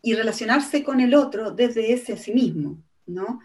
[0.00, 3.40] y relacionarse con el otro desde ese sí mismo, ¿no?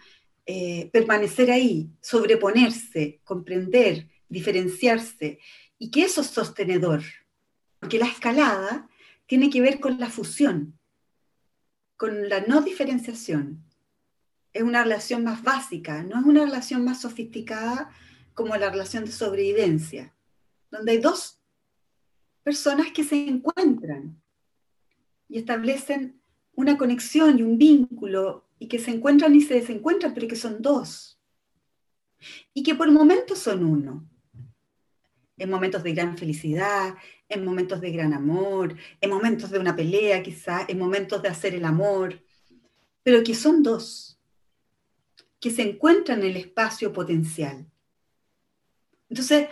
[0.45, 5.39] Eh, permanecer ahí, sobreponerse, comprender, diferenciarse,
[5.77, 7.03] y que eso es sostenedor,
[7.79, 8.89] porque la escalada
[9.27, 10.79] tiene que ver con la fusión,
[11.97, 13.63] con la no diferenciación.
[14.53, 17.91] Es una relación más básica, no es una relación más sofisticada
[18.33, 20.15] como la relación de sobrevivencia,
[20.71, 21.41] donde hay dos
[22.43, 24.21] personas que se encuentran
[25.27, 26.21] y establecen
[26.53, 30.61] una conexión y un vínculo y que se encuentran y se desencuentran, pero que son
[30.61, 31.19] dos.
[32.53, 34.09] Y que por momentos son uno.
[35.37, 36.95] En momentos de gran felicidad,
[37.29, 41.55] en momentos de gran amor, en momentos de una pelea quizá, en momentos de hacer
[41.55, 42.21] el amor,
[43.03, 44.19] pero que son dos,
[45.39, 47.65] que se encuentran en el espacio potencial.
[49.09, 49.49] Entonces,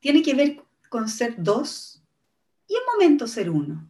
[0.00, 2.02] tiene que ver con ser dos
[2.66, 3.88] y en momentos ser uno.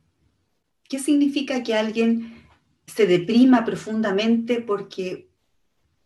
[0.89, 2.47] ¿Qué significa que alguien
[2.87, 5.29] se deprima profundamente porque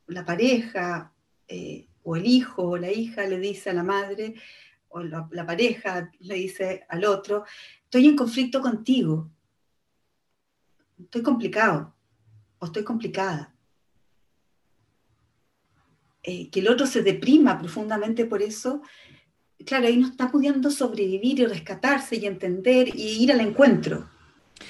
[0.07, 1.13] la pareja
[1.49, 4.35] eh, o el hijo o la hija le dice a la madre,
[4.97, 7.45] o la, pareja le dice al otro,
[7.85, 9.31] estoy en conflicto contigo,
[10.99, 11.95] estoy complicado
[12.59, 13.53] o estoy complicada.
[16.23, 18.83] Eh, que el otro se deprima profundamente por eso,
[19.65, 24.09] claro, ahí no está pudiendo sobrevivir y rescatarse y entender y ir al encuentro.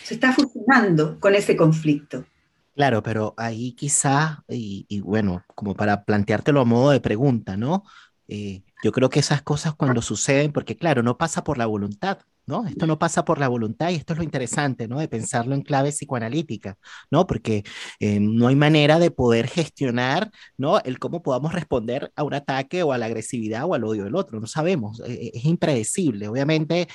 [0.02, 2.26] Se está fusionando con ese conflicto.
[2.74, 7.84] Claro, pero ahí quizá, y, bueno, como para planteártelo a modo de pregunta, ¿no?
[8.28, 12.18] Eh, yo creo que esas cosas cuando suceden, porque claro, no pasa por la voluntad,
[12.46, 12.66] ¿no?
[12.66, 14.98] Esto no pasa por la voluntad y esto es lo interesante, ¿no?
[15.00, 16.76] De pensarlo en clave psicoanalítica,
[17.10, 17.26] ¿no?
[17.26, 17.64] Porque
[18.00, 20.78] eh, no hay manera de poder gestionar, ¿no?
[20.80, 24.14] El cómo podamos responder a un ataque o a la agresividad o al odio del
[24.14, 26.28] otro, no sabemos, eh, es impredecible.
[26.28, 26.88] Obviamente,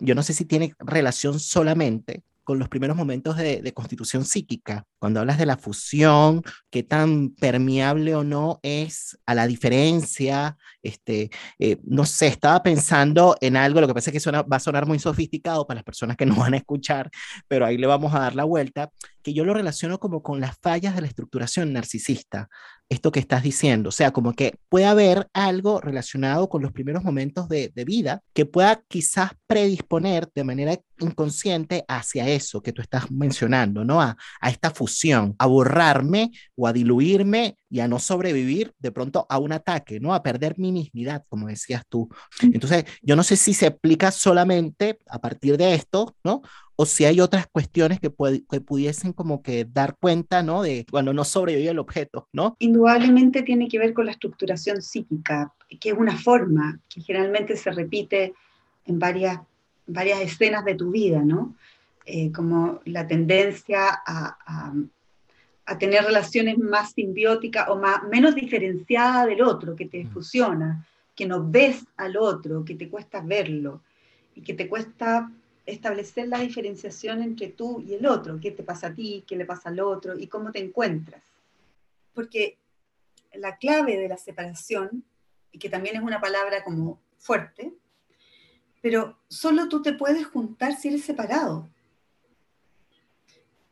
[0.00, 5.20] yo no sé si tiene relación solamente con los primeros momentos de, constitución psíquica, cuando
[5.20, 11.76] hablas de la fusión, qué tan permeable o no es a la diferencia, este, eh,
[11.84, 14.98] no sé, estaba pensando en algo, lo que pasa es que va a sonar muy
[14.98, 17.08] sofisticado para las personas que no van a escuchar,
[17.46, 18.90] pero ahí le vamos a dar la vuelta,
[19.22, 22.48] que yo lo relaciono como con las fallas de la estructuración narcisista,
[22.90, 27.04] esto que estás diciendo, o sea, como que puede haber algo relacionado con los primeros
[27.04, 32.82] momentos de, de vida que pueda quizás predisponer de manera inconsciente hacia eso que tú
[32.82, 34.02] estás mencionando, ¿no?
[34.02, 39.24] A, a, esta fusión, a borrarme o a diluirme y a no sobrevivir de pronto
[39.28, 40.12] a un ataque, ¿no?
[40.12, 42.08] A perder mi mismidad, como decías tú.
[42.42, 46.42] Entonces, yo no sé si se aplica solamente a partir de esto, ¿no?
[46.82, 48.10] O si hay otras cuestiones que,
[48.50, 50.62] que pudiesen como que dar cuenta, ¿no?
[50.62, 52.56] De cuando no sobrevive el objeto, ¿no?
[52.58, 57.70] Indudablemente tiene que ver con la estructuración psíquica, que es una forma que generalmente se
[57.70, 58.32] repite
[58.86, 59.40] en varias,
[59.86, 61.54] varias escenas de tu vida, ¿no?
[62.06, 64.72] Eh, como la tendencia a,
[65.66, 70.12] a, tener relaciones más simbióticas o más, menos diferenciadas del otro, que te mm.
[70.12, 73.82] fusiona, que no ves al otro, que te cuesta verlo
[74.34, 75.30] y que te cuesta
[75.72, 79.44] establecer la diferenciación entre tú y el otro, qué te pasa a ti, qué le
[79.44, 81.22] pasa al otro y cómo te encuentras.
[82.14, 82.58] Porque
[83.34, 85.04] la clave de la separación,
[85.52, 87.72] y que también es una palabra como fuerte,
[88.80, 91.68] pero solo tú te puedes juntar si eres separado.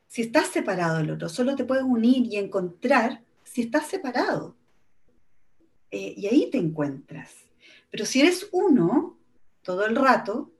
[0.06, 4.54] Si estás separado del otro, solo te puedes unir y encontrar si estás separado.
[5.90, 7.34] Eh, y ahí te encuentras.
[7.90, 9.16] Pero si eres uno
[9.62, 10.50] todo el rato,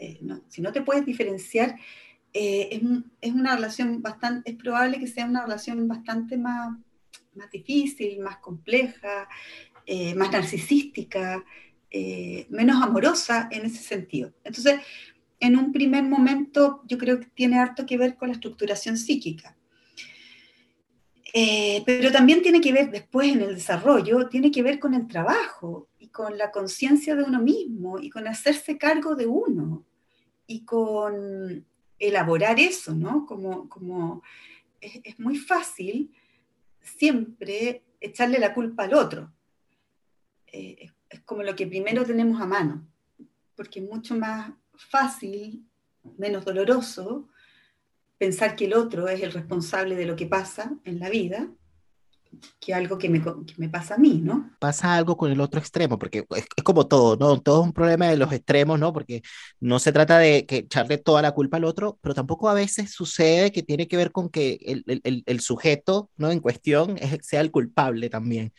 [0.00, 1.76] eh, si no te puedes diferenciar,
[2.32, 2.80] eh,
[3.20, 6.76] es, una relación bastante, es probable que sea una relación bastante más,
[7.34, 9.28] más difícil, más compleja,
[10.14, 11.44] más narcisística,
[11.92, 14.32] eh, menos amorosa en ese sentido.
[14.44, 14.80] Entonces,
[15.40, 19.56] en un primer momento, yo creo que tiene harto que ver con la estructuración psíquica.
[21.32, 25.08] Eh, pero también tiene que ver después en el desarrollo, tiene que ver con el
[25.08, 29.84] trabajo y con la conciencia de uno mismo y con hacerse cargo de uno
[30.50, 31.64] y con
[31.96, 33.24] elaborar eso, ¿no?
[33.24, 34.20] Como, como
[34.80, 36.12] es, muy fácil
[36.80, 39.32] siempre echarle la culpa al otro.
[40.48, 42.84] Eh, es como lo que primero tenemos a mano,
[43.54, 45.64] porque es mucho más fácil,
[46.18, 47.28] menos doloroso,
[48.18, 51.48] pensar que el otro es el responsable de lo que pasa en la vida
[52.60, 54.50] que algo que me, que me, pasa a mí, ¿no?
[54.58, 57.40] Pasa algo con el otro extremo, porque es, como todo, ¿no?
[57.40, 58.92] Todo es un problema de los extremos, ¿no?
[58.92, 59.22] Porque
[59.60, 62.92] no se trata de que echarle toda la culpa al otro, pero tampoco a veces
[62.92, 66.30] sucede que tiene que ver con que el, el, el sujeto, ¿no?
[66.30, 68.52] En cuestión es, sea el culpable también.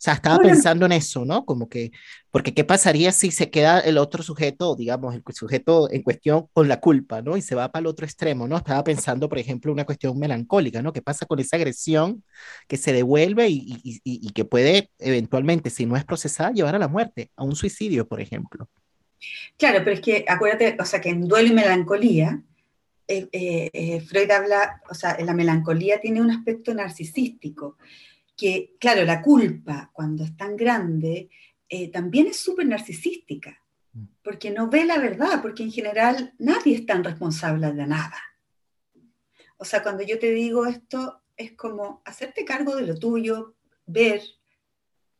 [0.00, 1.44] O sea, estaba pensando en eso, ¿no?
[1.44, 1.92] Como que,
[2.30, 6.68] porque ¿qué pasaría si se queda el otro sujeto, digamos, el sujeto en cuestión con
[6.68, 7.36] la culpa, ¿no?
[7.36, 8.56] Y se va para el otro extremo, ¿no?
[8.56, 10.94] Estaba pensando, por ejemplo, una cuestión melancólica, ¿no?
[10.94, 12.24] ¿Qué pasa con esa agresión
[12.66, 16.78] que se devuelve y, y, y, que puede eventualmente, si no es procesada, llevar a
[16.78, 18.70] la muerte, a un suicidio, por ejemplo?
[19.58, 22.42] Claro, pero es que acuérdate, o sea, que en duelo y melancolía,
[23.06, 27.76] eh, eh, eh, Freud habla, o sea, la melancolía tiene un aspecto narcisístico
[28.40, 31.28] que, claro, la culpa cuando es tan grande
[31.68, 34.04] eh, también es súper narcisística, mm.
[34.24, 38.18] porque no ve la verdad, porque en general nadie es tan responsable de nada.
[39.58, 44.22] O sea, cuando yo te digo esto, es como hacerte cargo de lo tuyo, ver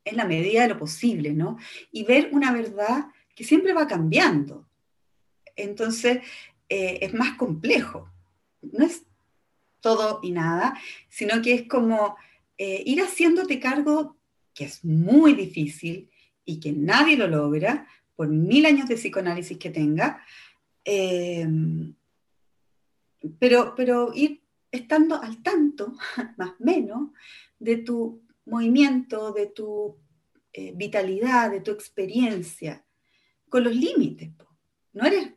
[0.06, 1.58] en la medida de lo posible, ¿no?
[1.92, 4.66] Y ver una verdad que siempre va cambiando.
[5.56, 6.20] Entonces,
[6.70, 8.10] eh, es más complejo.
[8.62, 9.02] No es
[9.80, 10.78] todo y nada,
[11.10, 12.16] sino que es como
[12.62, 14.18] eh, ir haciéndote cargo,
[14.52, 16.10] que es muy difícil
[16.44, 20.22] y que nadie lo logra, por mil años de psicoanálisis que tenga,
[20.84, 21.94] em,
[23.38, 25.94] pero, pero ir estando al tanto,
[26.36, 27.12] más o menos,
[27.58, 29.96] de tu movimiento, de tu
[30.52, 32.84] eh, vitalidad, de tu experiencia,
[33.48, 34.32] con los límites.
[34.92, 35.32] No eres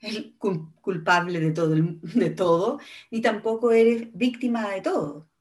[0.00, 2.78] el culpable de todo, de todo,
[3.10, 5.31] ni tampoco eres víctima de todo.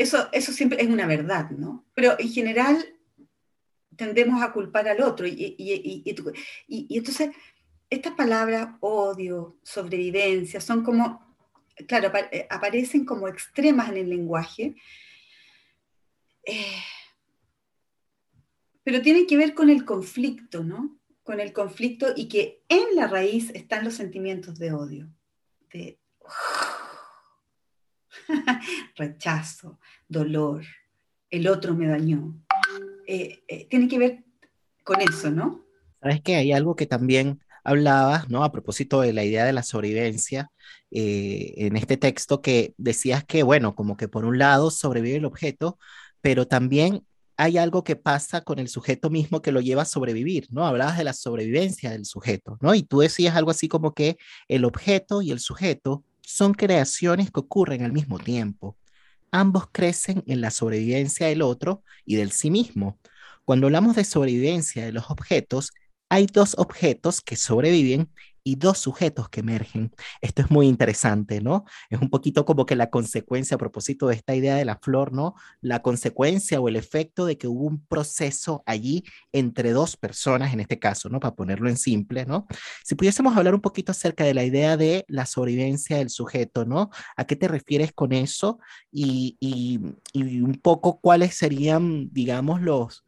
[0.00, 1.84] Eso, eso siempre es una verdad, ¿no?
[1.92, 2.82] Pero en general
[3.96, 5.26] tendemos a culpar al otro.
[5.26, 7.28] Y, y, entonces,
[7.90, 11.36] estas palabras, odio, sobrevivencia, son como,
[11.86, 14.74] claro, eh, aparecen como extremas en el lenguaje,
[16.46, 16.82] eh,
[18.82, 20.98] pero tienen que ver con el conflicto, ¿no?
[21.22, 25.10] Con el conflicto y que en la raíz están los sentimientos de odio,
[25.70, 26.00] de
[29.00, 30.64] rechazo, dolor,
[31.30, 32.34] el otro me dañó.
[33.06, 34.24] Eh, tiene que ver
[34.84, 35.64] con eso, ¿no?
[36.00, 38.44] Sabes que hay algo que también hablabas, ¿no?
[38.44, 40.50] A propósito de la idea de la sobrevivencia
[40.90, 45.24] eh, en este texto, que decías que, bueno, como que por un lado sobrevive el
[45.24, 45.78] objeto,
[46.20, 47.04] pero también
[47.36, 50.66] hay algo que pasa con el sujeto mismo que lo lleva a sobrevivir, ¿no?
[50.66, 52.74] Hablabas de la sobrevivencia del sujeto, ¿no?
[52.74, 57.40] Y tú decías algo así como que el objeto y el sujeto son creaciones que
[57.40, 58.76] ocurren al mismo tiempo.
[59.32, 62.98] Ambos crecen en la sobrevivencia del otro y del sí mismo.
[63.44, 65.70] Cuando hablamos de sobrevivencia de los objetos,
[66.08, 68.12] hay dos objetos que sobreviven
[68.50, 69.92] y dos sujetos que emergen.
[70.20, 71.64] Esto es muy interesante, ¿no?
[71.88, 75.12] Es un poquito como que la consecuencia a propósito de esta idea de la flor,
[75.12, 75.36] ¿no?
[75.60, 80.58] La consecuencia o el efecto de que hubo un proceso allí entre dos personas, en
[80.58, 81.20] este caso, ¿no?
[81.20, 82.48] Para ponerlo en simple, ¿no?
[82.84, 86.90] Si pudiésemos hablar un poquito acerca de la idea de la sobrevivencia del sujeto, ¿no?
[87.16, 88.58] ¿A qué te refieres con eso?
[88.90, 89.78] Y, y,
[90.12, 93.04] y un poco cuáles serían, digamos, los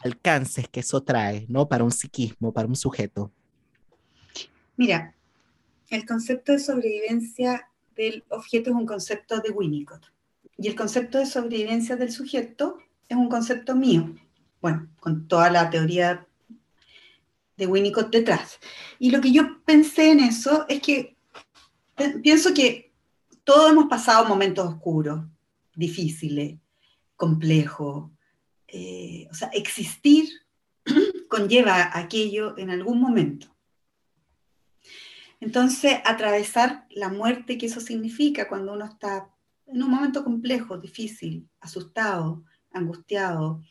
[0.00, 1.70] alcances que eso trae, ¿no?
[1.70, 3.32] Para un psiquismo, para un sujeto.
[4.76, 5.14] Mira,
[5.90, 10.12] el concepto de sobrevivencia del objeto es un concepto de Winnicott.
[10.56, 14.14] Y el concepto de sobrevivencia del sujeto es un concepto mío.
[14.60, 16.26] Bueno, con toda la teoría
[17.56, 18.58] de Winnicott detrás.
[18.98, 21.16] Y lo que yo pensé en eso es que
[22.22, 22.92] pienso que
[23.44, 25.24] todos hemos pasado momentos oscuros,
[25.74, 26.56] difíciles,
[27.16, 28.10] complejos,
[28.68, 30.28] eh, o sea, existir
[31.28, 33.53] conlleva aquello en algún momento.
[35.44, 39.30] Entonces, atravesar la muerte que eso significa cuando uno está
[39.66, 43.62] en un momento complejo, difícil, asustado, angustiado,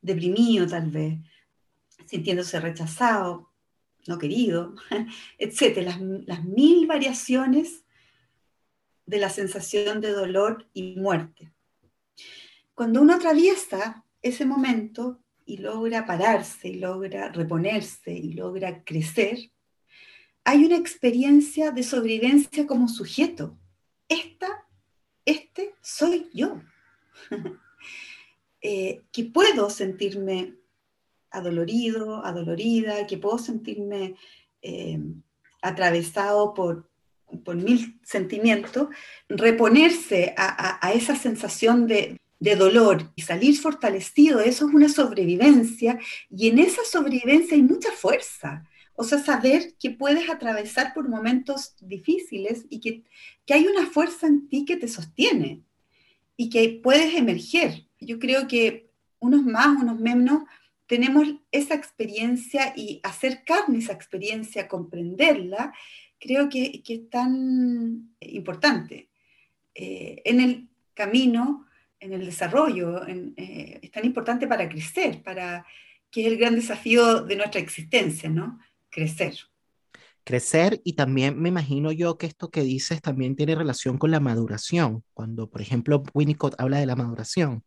[0.00, 1.20] deprimido tal vez,
[2.06, 3.52] sintiéndose rechazado,
[4.08, 4.74] no querido,
[5.38, 5.78] etc.
[5.84, 7.84] Las, las mil variaciones
[9.06, 11.52] de la sensación de dolor y muerte.
[12.74, 19.52] Cuando uno atraviesa ese momento y logra pararse y logra reponerse y logra crecer,
[20.44, 23.58] hay una experiencia de sobrevivencia como sujeto.
[24.08, 24.66] Esta,
[25.24, 26.60] este soy yo.
[28.64, 30.54] Eh, que puedo sentirme
[31.32, 34.14] adolorido, adolorida, que puedo sentirme
[34.62, 35.00] eh,
[35.60, 36.88] atravesado por,
[37.56, 38.86] mil sentimientos,
[39.28, 46.48] reponerse a esa sensación de, de dolor y salir fortalecido, eso es una sobrevivencia y
[46.48, 48.68] en esa sobrevivencia hay mucha fuerza.
[48.94, 53.04] O sea, saber que puedes atravesar por momentos difíciles y que,
[53.46, 55.62] que hay una fuerza en ti que te sostiene
[56.36, 57.86] y que puedes emerger.
[58.00, 60.44] Yo creo que unos más, unos menos,
[60.86, 65.72] tenemos esa experiencia y hacer carne esa experiencia, comprenderla,
[66.18, 69.08] creo que, que es tan importante.
[69.74, 71.66] Eh, en el camino
[72.02, 75.64] en el desarrollo, eh, es tan importante para crecer, para
[76.10, 78.58] que es el gran desafío de nuestra existencia, ¿no?
[78.92, 79.34] Crecer.
[80.22, 84.20] Crecer y también me imagino yo que esto que dices también tiene relación con la
[84.20, 87.64] maduración, cuando por ejemplo Winnicott habla de la maduración.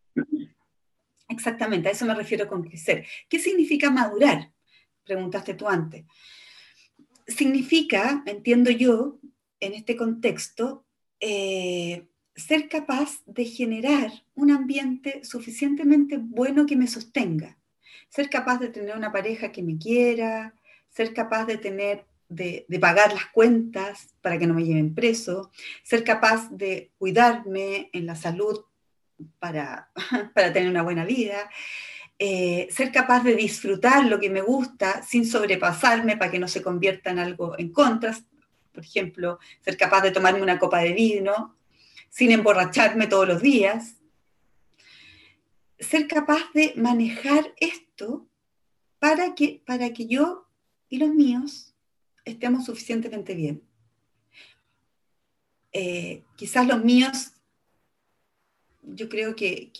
[1.28, 3.06] Exactamente, a eso me refiero con crecer.
[3.28, 4.52] ¿Qué significa madurar?
[5.04, 6.06] Preguntaste tú antes.
[7.28, 9.20] Significa, entiendo yo,
[9.60, 10.86] en este contexto,
[11.20, 17.58] eh, ser capaz de generar un ambiente suficientemente bueno que me sostenga,
[18.10, 20.54] ser capaz de tener una pareja que me quiera,
[20.96, 25.52] ser capaz de tener de, pagar las cuentas para que no me lleven preso,
[25.84, 28.62] ser capaz de cuidarme en la salud
[29.40, 29.92] para,
[30.34, 31.50] para tener una buena vida,
[32.18, 36.62] eh, ser capaz de disfrutar lo que me gusta sin sobrepasarme para que no se
[36.62, 38.18] convierta en algo en contra.
[38.72, 41.58] Por ejemplo, ser capaz de tomarme una copa de vino
[42.10, 43.96] sin emborracharme todos los días.
[45.78, 48.28] Ser capaz de manejar esto
[49.00, 50.45] para que, para que yo
[50.90, 51.74] y los míos
[52.26, 53.62] estemos suficientemente bien.
[55.72, 57.34] Eh, quizás los míos,
[58.82, 59.72] yo creo que,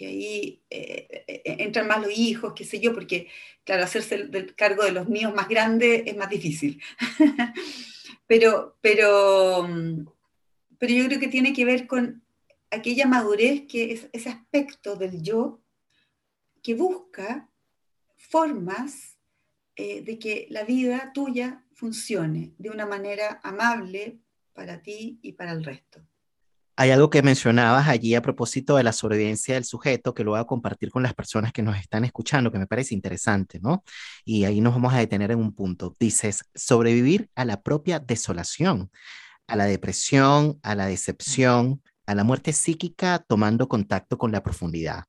[0.00, 3.28] ahí eh, eh, entran más los hijos, qué sé yo, porque,
[3.64, 6.82] claro, hacerse el, cargo de los míos más grandes es más difícil.
[8.26, 9.68] pero, pero,
[10.78, 12.22] pero yo creo que tiene que ver con
[12.70, 15.60] aquella madurez que es ese aspecto del yo
[16.62, 17.48] que busca
[18.16, 19.15] formas
[19.76, 24.20] eh, de que la vida tuya funcione de una manera amable,
[24.56, 26.00] para ti y para el resto.
[26.78, 30.40] Hay algo que mencionabas allí a propósito de la sobrevivencia del sujeto que lo voy
[30.40, 33.82] a compartir con las personas que nos están escuchando, que me parece interesante, ¿no?
[34.26, 35.96] Y ahí nos vamos a detener en un punto.
[35.98, 38.90] Dices, sobrevivir a la propia desolación,
[39.46, 45.04] a la depresión, a la decepción, a la muerte psíquica tomando contacto con la profundidad.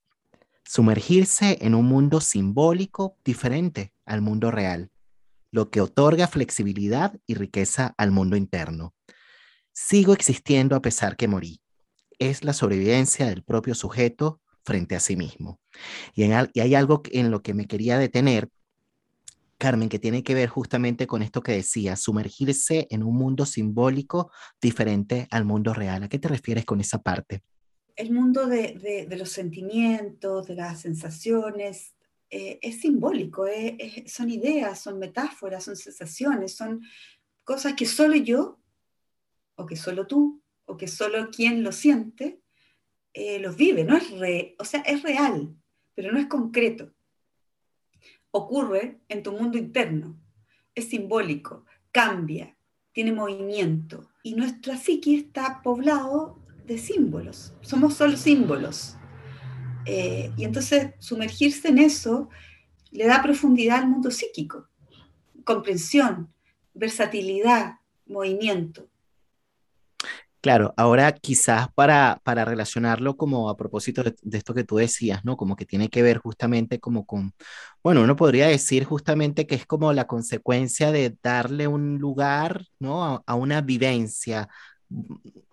[0.68, 4.92] Sumergirse en un mundo simbólico diferente al mundo real,
[5.50, 8.94] lo que otorga flexibilidad y riqueza al mundo interno.
[9.72, 11.62] Sigo existiendo a pesar que morí.
[12.20, 15.62] Es la sobrevivencia del propio sujeto frente a sí mismo.
[16.14, 18.50] Y, hay algo en lo que me quería detener,
[19.58, 24.32] Carmen, que tiene que ver justamente con esto que decía, sumergirse en un mundo simbólico
[24.62, 26.04] diferente al mundo real.
[26.04, 27.42] ¿A qué te refieres con esa parte?
[27.98, 31.96] El mundo de, los sentimientos, de las sensaciones,
[32.30, 33.46] eh, es simbólico,
[34.06, 36.82] son ideas, son metáforas, son sensaciones, son
[37.44, 38.62] cosas que solo yo
[39.56, 42.40] o que solo tú, o que solo quien lo siente,
[43.14, 45.56] eh, los vive, no es re, o sea, es real,
[45.96, 46.94] pero no es concreto.
[48.30, 50.22] Ocurre en tu mundo interno,
[50.76, 52.56] es simbólico, cambia,
[52.92, 58.98] tiene movimiento, y nuestra psique está poblado de símbolos, somos solo símbolos.
[59.86, 62.30] Eh, y entonces sumergirse en eso
[62.92, 64.68] le da profundidad al mundo psíquico,
[65.46, 66.34] comprensión,
[66.74, 68.90] versatilidad, movimiento.
[70.42, 75.36] Claro, ahora quizás para, para relacionarlo como a propósito de, esto que tú decías, ¿no?
[75.36, 77.34] Como que tiene que ver justamente como con,
[77.84, 83.04] bueno, uno podría decir justamente que es como la consecuencia de darle un lugar, ¿no?
[83.04, 84.48] A, a una vivencia,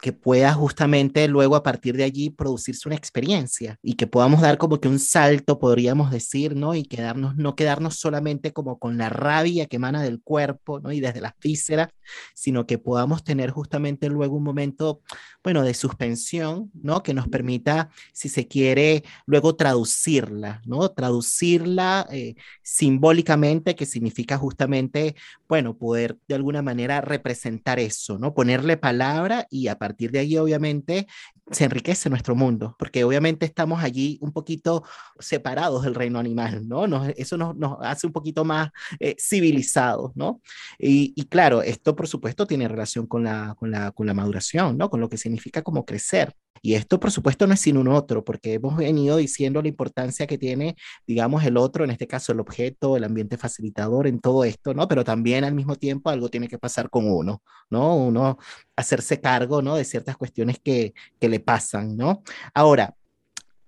[0.01, 4.59] que pueda justamente luego a partir de allí producirse una experiencia y que podamos dar
[4.59, 6.75] como que un salto, podríamos decir, ¿no?
[6.75, 10.93] Y quedarnos, no quedarnos solamente como con la rabia que emana del cuerpo, ¿no?
[10.93, 11.89] Y desde las vísceras,
[12.35, 15.01] sino que podamos tener justamente luego un momento,
[15.43, 17.03] bueno, de suspensión, ¿no?
[17.03, 20.91] Que nos permita, si se quiere, luego traducirla, ¿no?
[20.91, 25.17] Traducirla eh, simbólicamente, que significa justamente,
[25.49, 28.35] bueno, poder de alguna manera representar eso, ¿no?
[28.35, 28.77] Ponerle
[29.25, 31.07] palabra y a partir de ahí, obviamente,
[31.51, 34.83] se enriquece nuestro mundo, porque obviamente estamos allí un poquito
[35.19, 36.85] separados del reino animal, ¿no?
[37.17, 40.41] eso nos, hace un poquito más eh, civilizados, ¿no?
[40.79, 44.89] Y, claro, esto por supuesto tiene relación con la, con, la, con la maduración, ¿no?
[44.89, 46.35] Con lo que significa como crecer.
[46.65, 50.27] Y esto, por supuesto, no es sin un otro, porque hemos venido diciendo la importancia
[50.27, 54.45] que tiene, digamos, el otro, en este caso el objeto, el ambiente facilitador en todo
[54.45, 54.89] esto, ¿no?
[54.89, 57.95] Pero también al mismo tiempo algo tiene que pasar con uno, ¿no?
[57.95, 58.39] Uno
[58.77, 59.77] hacerse cargo, ¿no?
[59.77, 62.23] De ciertas cuestiones que, que le pasan, ¿no?
[62.55, 62.97] Ahora,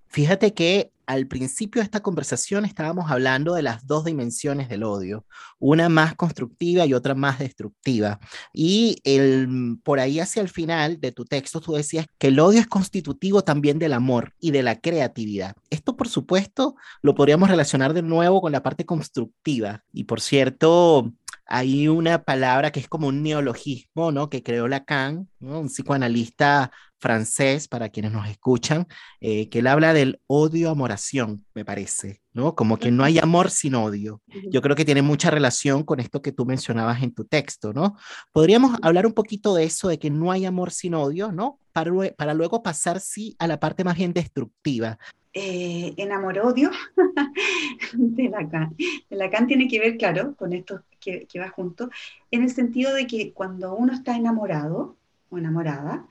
[0.07, 5.25] fíjate que al principio de esta conversación estábamos hablando de las dos dimensiones del odio,
[5.59, 8.19] una más constructiva y otra más destructiva.
[8.53, 12.61] Y el, por ahí hacia el final de tu texto tú decías que el odio
[12.61, 15.55] es constitutivo también del amor y de la creatividad.
[15.71, 19.85] Esto, por supuesto, lo podríamos relacionar de nuevo con la parte constructiva.
[19.93, 21.13] Y por cierto,
[21.47, 24.29] hay una palabra que es como un neologismo, ¿no?
[24.29, 28.87] Que creó Lacan, un psicoanalista francés, para quienes nos escuchan,
[29.21, 32.55] eh, que él habla del odio-amoración, me parece, ¿no?
[32.55, 34.23] Como que no hay amor sin odio.
[34.51, 37.97] Yo creo que tiene mucha relación con esto que tú mencionabas en tu texto, ¿no?
[38.33, 41.59] Podríamos hablar un poquito de eso, de que no hay amor sin odio, ¿no?
[41.73, 44.99] Para, para luego pasar, sí, a la parte más bien destructiva.
[45.39, 46.71] Eh, en amor-odio
[47.93, 48.75] de Lacan.
[48.79, 51.91] De Lacan tiene que ver, claro, con esto que, que va junto,
[52.31, 54.97] en el sentido de que cuando uno está enamorado
[55.29, 56.07] o enamorada,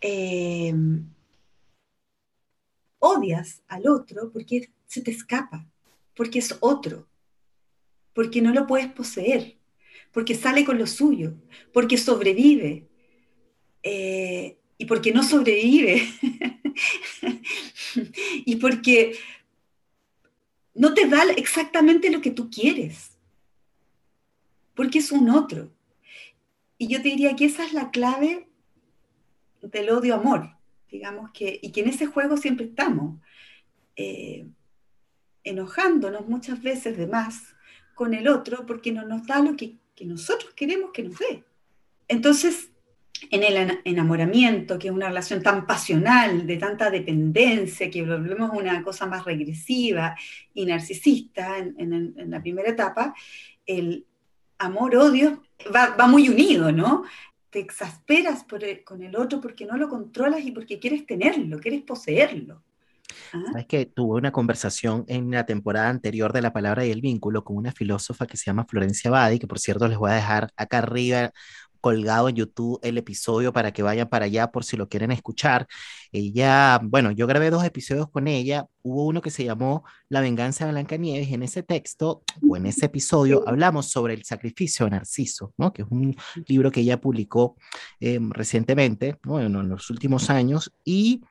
[0.00, 0.74] eh,
[2.98, 5.66] odias al otro porque se te escapa,
[6.14, 7.06] porque es otro,
[8.12, 9.56] porque no lo puedes poseer,
[10.12, 11.34] porque sale con lo suyo,
[11.72, 12.88] porque sobrevive
[13.82, 16.02] eh, y porque no sobrevive
[18.44, 19.16] y porque
[20.74, 23.16] no te da exactamente lo que tú quieres,
[24.74, 25.70] porque es un otro.
[26.78, 28.47] Y yo te diría que esa es la clave
[29.62, 30.50] del odio-amor,
[30.90, 33.20] digamos que, y que en ese juego siempre estamos,
[33.96, 34.46] eh,
[35.44, 37.54] enojándonos muchas veces de más
[37.94, 41.42] con el otro porque no nos da lo que, nosotros queremos que nos dé.
[42.06, 42.70] Entonces,
[43.32, 48.80] en el enamoramiento, que es una relación tan pasional, de tanta dependencia, que volvemos una
[48.84, 50.16] cosa más regresiva
[50.54, 53.12] y narcisista en, la primera etapa,
[53.66, 54.06] el
[54.58, 55.42] amor-odio
[55.74, 57.02] va, muy unido, ¿no?
[57.50, 58.44] Te exasperas
[58.84, 62.62] con el otro porque no lo controlas y porque quieres tenerlo, quieres poseerlo.
[63.32, 63.42] ¿Ah?
[63.52, 67.44] Sabes que tuve una conversación en la temporada anterior de La Palabra y el Vínculo
[67.44, 70.50] con una filósofa que se llama Florencia Badi, que por cierto les voy a dejar
[70.56, 71.32] acá arriba
[71.80, 75.66] colgado en YouTube el episodio para que vayan para allá por si lo quieren escuchar.
[76.12, 78.66] Ella, bueno, yo grabé dos episodios con ella.
[78.82, 81.30] Hubo uno que se llamó La venganza de Blancanieves.
[81.32, 85.72] En ese texto o en ese episodio hablamos sobre el sacrificio de Narciso, ¿no?
[85.72, 86.16] que es un
[86.46, 87.56] libro que ella publicó
[88.00, 90.72] em, recientemente, bueno, en los últimos años.
[90.84, 91.22] Y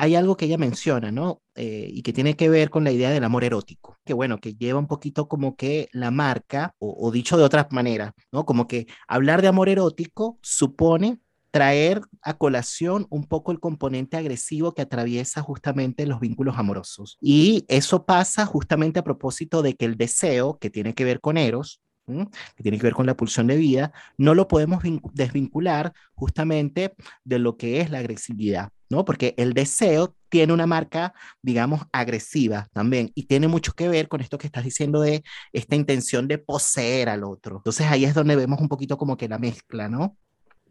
[0.00, 1.42] hay algo que ella menciona, ¿no?
[1.54, 4.54] Eh, y que tiene que ver con la idea del amor erótico, que bueno, que
[4.54, 8.46] lleva un poquito como que la marca, o, dicho de otra manera, ¿no?
[8.46, 11.20] Como que hablar de amor erótico supone
[11.50, 17.18] traer a colación un poco el componente agresivo que atraviesa justamente los vínculos amorosos.
[17.20, 21.36] Y eso pasa justamente a propósito de que el deseo, que tiene que ver con
[21.36, 24.82] Eros, que tiene que ver con la pulsión de vida, no lo podemos
[25.12, 26.94] desvincular justamente
[27.24, 28.70] de lo que es la agresividad.
[28.90, 29.04] ¿No?
[29.04, 34.20] Porque el deseo tiene una marca, digamos, agresiva también y tiene mucho que ver con
[34.20, 35.22] esto que estás diciendo de
[35.52, 37.58] esta intención de poseer al otro.
[37.58, 40.16] Entonces ahí es donde vemos un poquito como que la mezcla, ¿no?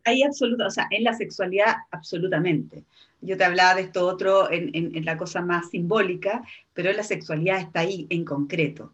[0.04, 2.84] Ahí absoluta, o sea, en la sexualidad absolutamente.
[3.22, 6.44] Yo te hablaba de esto otro en, la cosa más simbólica,
[6.74, 8.94] pero la sexualidad está ahí en concreto.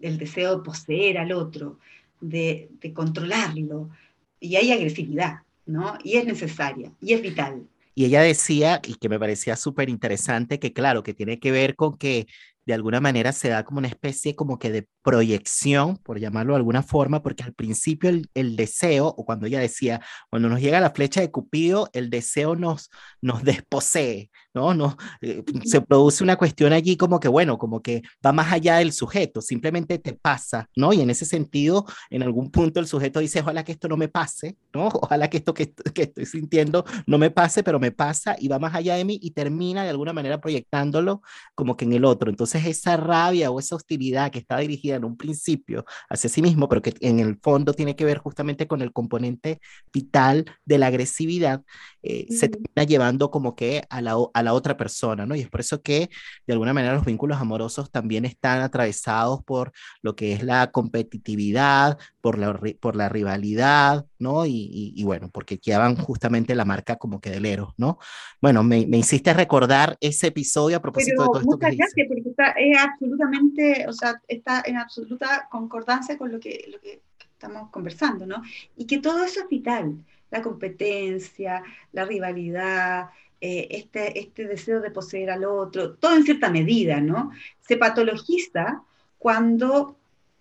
[0.00, 1.78] El deseo de poseer al otro,
[2.20, 3.90] de, de controlarlo.
[4.38, 5.98] Y hay agresividad, ¿no?
[6.04, 7.66] Y es necesaria, y es vital.
[7.98, 11.76] Y ella decía, y que me parecía súper interesante, que claro, que tiene que ver
[11.76, 12.26] con que
[12.66, 16.58] de alguna manera se da como una especie como que de proyección, por llamarlo de
[16.58, 20.78] alguna forma, porque al principio el, el, deseo, o cuando ella decía, cuando nos llega
[20.80, 22.90] la flecha de Cupido, el deseo nos,
[23.22, 24.72] nos desposee, ¿no?
[24.72, 28.78] no eh, se produce una cuestión allí como que, bueno, como que va más allá
[28.78, 30.92] del sujeto, simplemente te pasa, ¿no?
[30.94, 34.08] Y en ese sentido, en algún punto el sujeto dice, ojalá que esto no me
[34.08, 34.88] pase, ¿no?
[35.06, 38.58] Ojalá que esto que, que estoy sintiendo no me pase, pero me pasa y va
[38.58, 41.22] más allá de mí y termina de alguna manera proyectándolo
[41.54, 42.30] como que en el otro.
[42.30, 46.68] Entonces esa rabia o esa hostilidad que está dirigida en un principio hacia sí mismo,
[46.68, 49.60] pero que en el fondo tiene que ver justamente con el componente
[49.92, 51.62] vital de la agresividad,
[52.08, 55.34] eh, se termina llevando como que a la, a la otra persona, ¿no?
[55.34, 56.08] Y es por eso que
[56.46, 61.98] de alguna manera los vínculos amorosos también están atravesados por lo que es la competitividad,
[62.20, 64.46] por la, por la rivalidad, ¿no?
[64.46, 67.98] Y, y, bueno, porque llevan justamente la marca como que del héroe, ¿no?
[68.40, 71.50] Bueno, me, me hiciste recordar ese episodio a propósito de todo esto.
[71.50, 76.66] Muchas gracias, porque está, es absolutamente, o sea, está en absoluta concordancia con lo que,
[76.70, 77.02] lo que
[77.32, 78.42] estamos conversando, ¿no?
[78.76, 81.62] Y que todo eso es vital, la competencia,
[81.92, 83.10] la rivalidad,
[83.40, 87.32] eh, este, este deseo de poseer al otro, todo en cierta medida, ¿no?
[87.60, 88.82] Se patologiza
[89.18, 89.96] cuando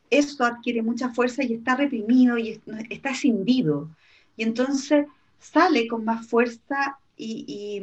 [0.09, 3.89] eso adquiere mucha fuerza y está reprimido y está escindido.
[4.37, 5.07] Y entonces
[5.39, 7.81] sale con más fuerza y,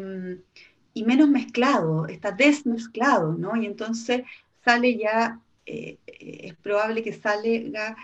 [0.94, 3.54] y, menos mezclado, está desmezclado, ¿no?
[3.56, 4.22] Y entonces
[4.64, 7.96] sale ya, eh, eh, es probable que salga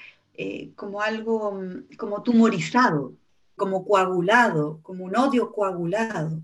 [0.77, 3.13] como algo, mm, como tumorizado,
[3.59, 6.41] como coagulado, como un odio coagulado.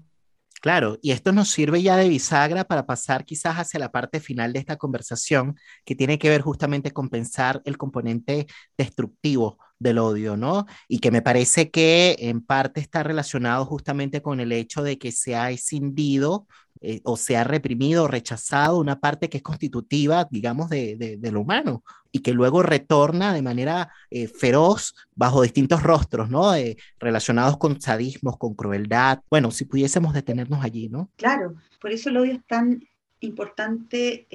[0.60, 4.52] Claro, y esto nos sirve ya de bisagra para pasar quizás hacia la parte final
[4.52, 8.46] de esta conversación, que tiene que ver justamente con pensar el componente
[8.78, 10.64] destructivo del odio, ¿no?
[10.88, 15.12] Y que me parece que en parte está relacionado justamente con el hecho de que
[15.12, 16.46] se ha escindido
[16.86, 21.32] eh, o se ha reprimido o rechazado una parte que es constitutiva, digamos, de, de,
[21.32, 21.82] lo humano
[22.12, 26.54] y que luego retorna de manera eh, feroz bajo distintos rostros, ¿no?
[26.54, 29.20] Eh, relacionados con sadismos, con crueldad.
[29.30, 31.08] Bueno, si pudiésemos detenernos allí, ¿no?
[31.16, 32.86] Claro, por eso el odio es tan
[33.20, 34.26] importante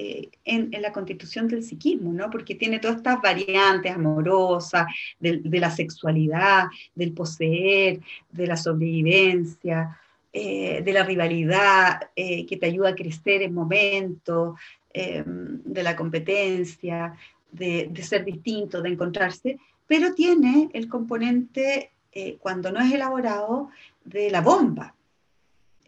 [0.44, 2.30] en, en, la constitución del psiquismo, ¿no?
[2.30, 4.86] Porque tiene todas estas variantes amorosas,
[5.20, 6.64] de, de la sexualidad,
[6.96, 8.00] del poseer,
[8.32, 9.96] de la sobrevivencia,
[10.32, 14.56] eh, de la rivalidad eh, que te ayuda a crecer en momentos,
[14.94, 17.16] eh, de la competencia,
[17.50, 19.58] de, ser distinto, de encontrarse,
[19.88, 21.90] pero tiene el componente,
[22.38, 23.70] cuando no es elaborado,
[24.04, 24.94] de la bomba,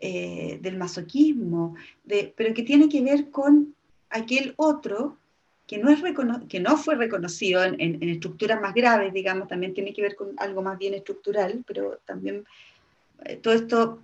[0.00, 3.74] del masoquismo, de, pero que tiene que ver con
[4.10, 5.16] aquel otro
[5.66, 6.02] que no, es
[6.48, 10.30] que no fue reconocido en, en, estructuras más graves, digamos, también tiene que ver con
[10.36, 12.44] algo más bien estructural, pero también
[13.40, 14.00] todo esto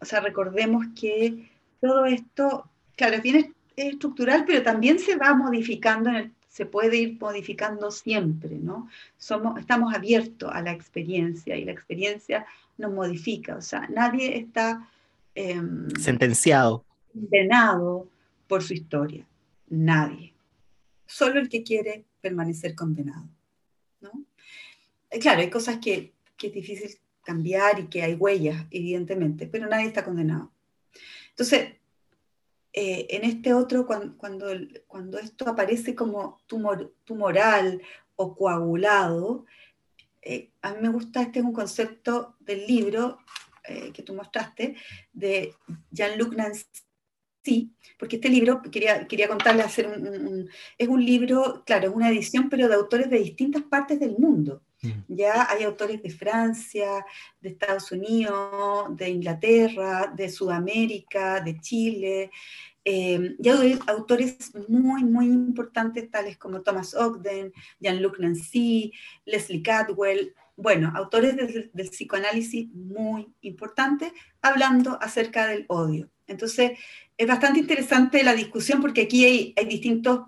[0.00, 6.10] o sea, recordemos que todo esto, claro, es bien estructural, pero también se va modificando,
[6.48, 8.88] se puede ir modificando siempre, ¿no?
[9.18, 12.46] Somos, estamos abiertos a la experiencia y la experiencia
[12.78, 14.88] nos modifica, o sea, nadie está...
[15.34, 16.84] Em, Sentenciado.
[17.12, 18.08] Condenado
[18.46, 19.26] por su historia,
[19.68, 20.32] nadie.
[21.06, 23.26] Solo el que quiere permanecer condenado,
[24.00, 24.10] ¿no?
[25.10, 29.66] Eh, claro, hay cosas que, que es difícil cambiar y que hay huellas, evidentemente, pero
[29.66, 30.52] nadie está condenado.
[31.30, 31.74] Entonces,
[32.72, 34.16] eh, en este otro, cuando,
[34.86, 37.82] cuando, esto aparece como tumor, tumoral
[38.14, 39.44] o coagulado,
[40.22, 43.18] eh, a mí me gusta, este es un concepto del libro
[43.64, 44.76] eh, que tú mostraste,
[45.12, 45.54] de
[45.90, 50.48] Jean-Luc Nancy, porque este libro, quería, quería contarle, hacer un,
[50.78, 54.62] es un libro, claro, es una edición, pero de autores de distintas partes del mundo.
[55.08, 57.04] Ya hay autores de Francia,
[57.40, 62.30] de Estados Unidos, de Inglaterra, de Sudamérica, de Chile,
[62.88, 68.92] eh, y hay autores muy, muy importantes, tales como Thomas Ogden, Jean-Luc Nancy,
[69.24, 76.08] Leslie Cadwell, bueno, autores del, psicoanálisis muy importantes, hablando acerca del odio.
[76.28, 76.78] Entonces,
[77.18, 79.24] es bastante interesante la discusión porque aquí
[79.56, 80.20] hay distintos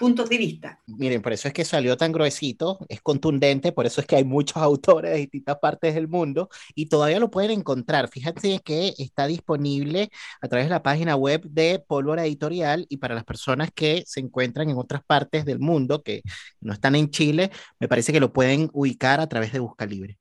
[0.00, 0.80] puntos de vista.
[0.86, 4.24] Miren, por eso es que salió tan gruesito, es contundente, por eso es que hay
[4.24, 8.08] muchos autores de distintas partes del mundo y todavía lo pueden encontrar.
[8.08, 10.08] Fíjense que está disponible
[10.40, 14.20] a través de la página web de Pólvora Editorial y para las personas que se
[14.20, 16.22] encuentran en otras partes del mundo, que
[16.62, 20.16] no están en Chile, me parece que lo pueden ubicar a través de Busca Libre.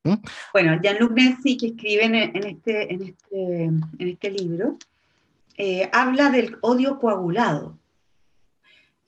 [0.52, 4.78] Bueno, Jean-Luc Nancy, que escribe en, este, en, este, en este libro,
[5.58, 7.80] eh, habla del odio coagulado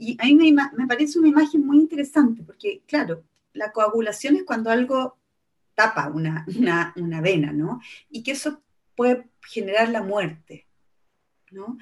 [0.01, 3.23] y a mí me, parece una imagen muy interesante, porque claro,
[3.53, 5.15] la coagulación es cuando algo
[5.75, 6.43] tapa una,
[6.95, 7.79] una, vena, ¿no?
[8.09, 8.63] Y que eso
[8.95, 10.65] puede generar la muerte,
[11.51, 11.77] ¿no?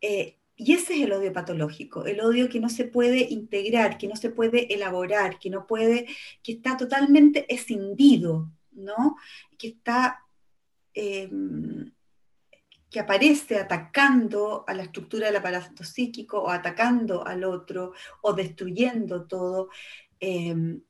[0.00, 4.06] Eh, y ese es el odio patológico, el odio que no se puede integrar, que
[4.06, 6.06] no se puede elaborar, que no puede,
[6.44, 9.16] que está totalmente escindido, ¿no?
[9.58, 10.20] Que está
[10.94, 11.90] em,
[12.90, 19.26] que aparece atacando a la estructura del aparato psíquico o atacando al otro o destruyendo
[19.26, 19.68] todo.
[20.20, 20.80] Em,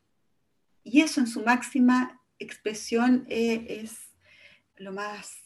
[0.85, 4.15] y eso en su máxima expresión eh, es
[4.77, 5.43] lo más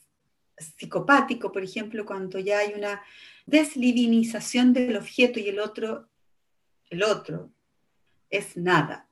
[0.58, 3.02] psicopático, por ejemplo, cuando ya hay una
[3.46, 6.08] deslivinización del objeto y el otro,
[6.90, 7.50] el otro
[8.30, 9.08] es nada,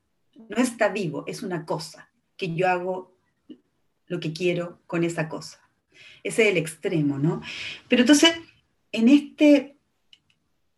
[0.48, 3.16] no está vivo, es una cosa, que yo hago
[4.06, 5.69] lo que quiero con esa cosa.
[6.22, 7.40] Ese es el extremo, ¿no?
[7.88, 8.32] Pero entonces,
[8.92, 9.76] en este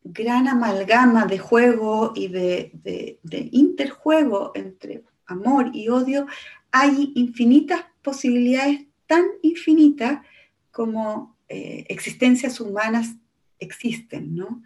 [0.05, 3.19] gran amalgama de juego y de,
[3.53, 6.27] interjuego entre amor y odio,
[6.71, 10.25] hay infinitas posibilidades, tan infinitas
[10.71, 13.15] como eh, existencias humanas
[13.59, 14.63] existen, ¿no?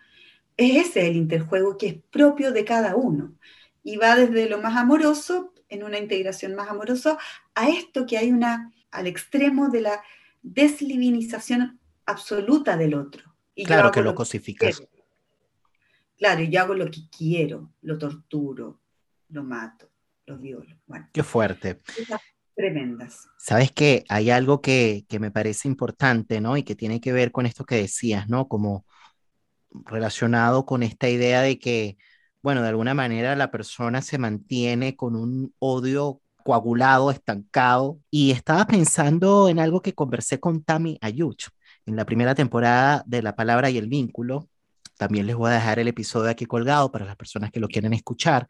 [0.57, 3.35] Es ese el interjuego que es propio de cada uno
[3.83, 7.19] y va desde lo más amoroso, en una integración más amorosa,
[7.55, 10.03] a esto que hay una, al extremo de la
[10.47, 13.35] deslivinización absoluta del otro.
[13.55, 14.83] Y claro que lo, cosificas.
[16.17, 18.81] claro, y yo hago lo que quiero, lo torturo,
[19.29, 19.91] lo mato,
[20.27, 20.77] lo violo.
[20.87, 21.81] Bueno, Qué fuerte.
[22.55, 23.27] tremendas.
[23.39, 26.57] Sabes que hay algo que, que me parece importante, ¿no?
[26.57, 28.47] Y que tiene que ver con esto que decías, ¿no?
[28.47, 28.87] Como
[29.71, 31.99] relacionado con esta idea de que,
[32.41, 37.99] bueno, de alguna manera la persona se mantiene con un odio coagulado, estancado.
[38.09, 41.49] Y estaba pensando en algo que conversé con Tami Ayuch
[41.87, 44.49] en la primera temporada de La Palabra y el Vínculo.
[44.97, 47.93] También les voy a dejar el episodio aquí colgado para las personas que lo quieren
[47.93, 48.47] escuchar.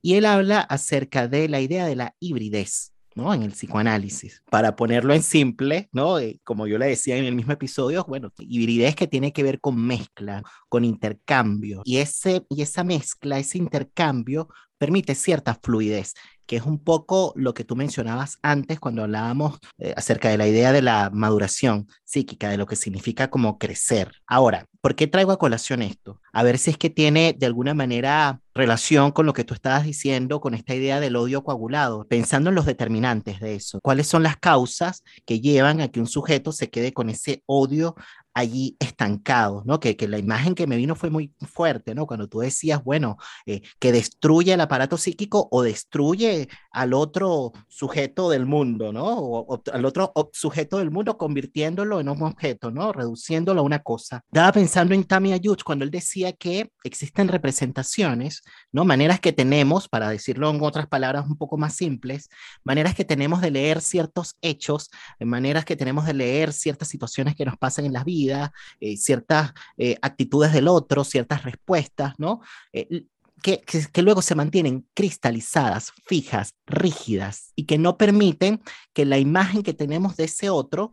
[0.00, 2.92] Y él habla acerca de la idea de la hibridez.
[3.14, 3.34] ¿no?
[3.34, 4.42] En el psicoanálisis.
[4.48, 6.18] Para ponerlo en simple, ¿no?
[6.18, 9.60] Eh, como yo le decía en el mismo episodio, bueno, hibridez que tiene que ver
[9.60, 11.82] con mezcla, con intercambio.
[11.84, 16.14] Y, ese, y esa mezcla, ese intercambio permite cierta fluidez
[16.52, 20.46] que es un poco lo que tú mencionabas antes cuando hablábamos eh, acerca de la
[20.46, 24.12] idea de la maduración psíquica, de lo que significa como crecer.
[24.26, 26.20] Ahora, ¿por qué traigo a colación esto?
[26.32, 29.84] A ver si es que tiene de alguna manera relación con lo que tú estabas
[29.84, 33.80] diciendo, con esta idea del odio coagulado, pensando en los determinantes de eso.
[33.82, 37.96] ¿Cuáles son las causas que llevan a que un sujeto se quede con ese odio
[38.34, 39.80] allí estancado, ¿no?
[39.80, 42.06] Que, que, la imagen que me vino fue muy fuerte, ¿no?
[42.06, 48.30] Cuando tú decías, bueno, eh, que destruye el aparato psíquico o destruye al otro sujeto
[48.30, 49.04] del mundo, ¿no?
[49.06, 52.92] O, al otro sujeto del mundo convirtiéndolo en un objeto, ¿no?
[52.92, 54.22] Reduciéndolo a una cosa.
[54.26, 58.42] Estaba pensando en Tammy Ayuch cuando él decía que existen representaciones,
[58.72, 58.84] ¿no?
[58.84, 62.28] Maneras que tenemos, para decirlo en otras palabras un poco más simples,
[62.64, 67.44] maneras que tenemos de leer ciertos hechos, maneras que tenemos de leer ciertas situaciones que
[67.44, 68.50] nos pasan en las vidas
[68.80, 72.40] eh, ciertas eh, actitudes del otro, ciertas respuestas, ¿no?
[72.72, 73.04] Eh,
[73.42, 73.62] que,
[74.02, 78.60] luego se mantienen cristalizadas, fijas, rígidas y que no permiten
[78.92, 80.92] que la imagen que tenemos de ese otro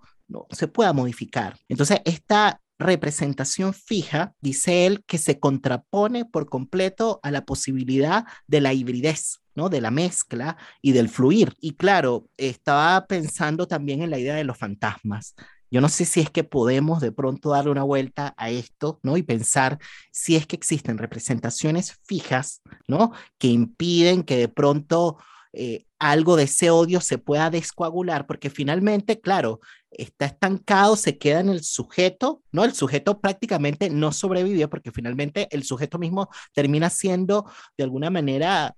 [0.51, 1.57] se pueda modificar.
[1.67, 8.61] Entonces, esta representación fija, dice él, que se contrapone por completo a la posibilidad de
[8.61, 9.69] la hibridez, ¿no?
[9.69, 11.53] De la mezcla y del fluir.
[11.59, 15.35] Y claro, estaba pensando también en la idea de los fantasmas.
[15.71, 19.17] Yo no sé si es que podemos de pronto darle una vuelta a esto, ¿no?
[19.17, 19.79] Y pensar
[20.11, 23.11] si es que existen representaciones fijas, ¿no?
[23.37, 25.17] Que impiden que de pronto
[25.53, 29.59] eh, algo de ese odio se pueda descoagular, porque finalmente, claro,
[29.91, 32.63] está estancado, se queda en el sujeto, ¿no?
[32.63, 37.45] El sujeto prácticamente no sobrevive porque finalmente el sujeto mismo termina siendo
[37.77, 38.75] de alguna manera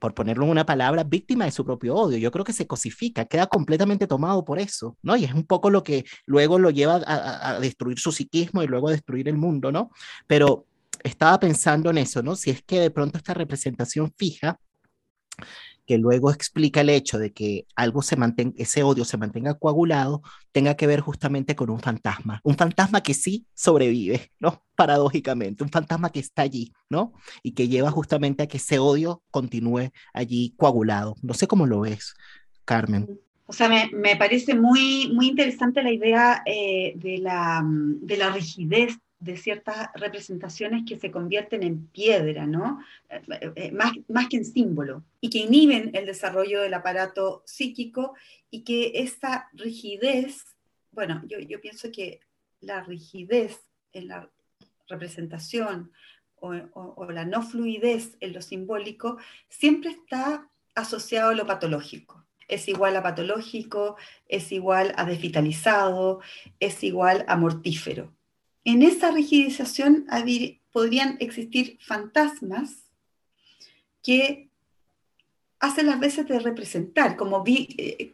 [0.00, 2.18] por ponerlo en una palabra, víctima de su propio odio.
[2.18, 5.14] Yo creo que se cosifica, queda completamente tomado por eso, ¿no?
[5.14, 8.88] Y es un poco lo que luego lo lleva a, destruir su psiquismo y luego
[8.88, 9.90] a destruir el mundo, ¿no?
[10.26, 10.66] Pero
[11.04, 12.34] estaba pensando en eso, ¿no?
[12.34, 14.58] Si es que de pronto esta representación fija
[15.90, 20.22] que luego explica el hecho de que algo se mantenga, ese odio se mantenga coagulado,
[20.52, 24.62] tenga que ver justamente con un fantasma, un fantasma que sí sobrevive, ¿no?
[24.76, 27.12] Paradójicamente, un fantasma que está allí, ¿no?
[27.42, 31.16] Y que lleva justamente a que ese odio continúe allí coagulado.
[31.22, 32.14] No sé cómo lo ves,
[32.64, 33.08] Carmen.
[33.46, 38.30] O sea, me, me parece muy, muy interesante la idea eh, de, la, de la
[38.30, 42.80] rigidez de ciertas representaciones que se convierten en piedra, ¿no?
[43.10, 48.14] Eh, eh, más, más, que en símbolo, y que inhiben el desarrollo del aparato psíquico
[48.50, 50.44] y que esa rigidez,
[50.90, 52.20] bueno, yo, yo pienso que
[52.60, 53.60] la rigidez
[53.92, 54.30] en la
[54.88, 55.92] representación
[56.36, 59.18] o, o, la no fluidez en lo simbólico
[59.50, 62.24] siempre está asociado a lo patológico.
[62.48, 63.96] Es igual a patológico,
[64.26, 66.20] es igual a desvitalizado,
[66.58, 68.12] es igual a mortífero
[68.64, 70.06] en esa rigidización
[70.72, 72.84] podrían existir fantasmas
[74.02, 74.50] que
[75.58, 78.10] hacen las veces de representar, como, eh,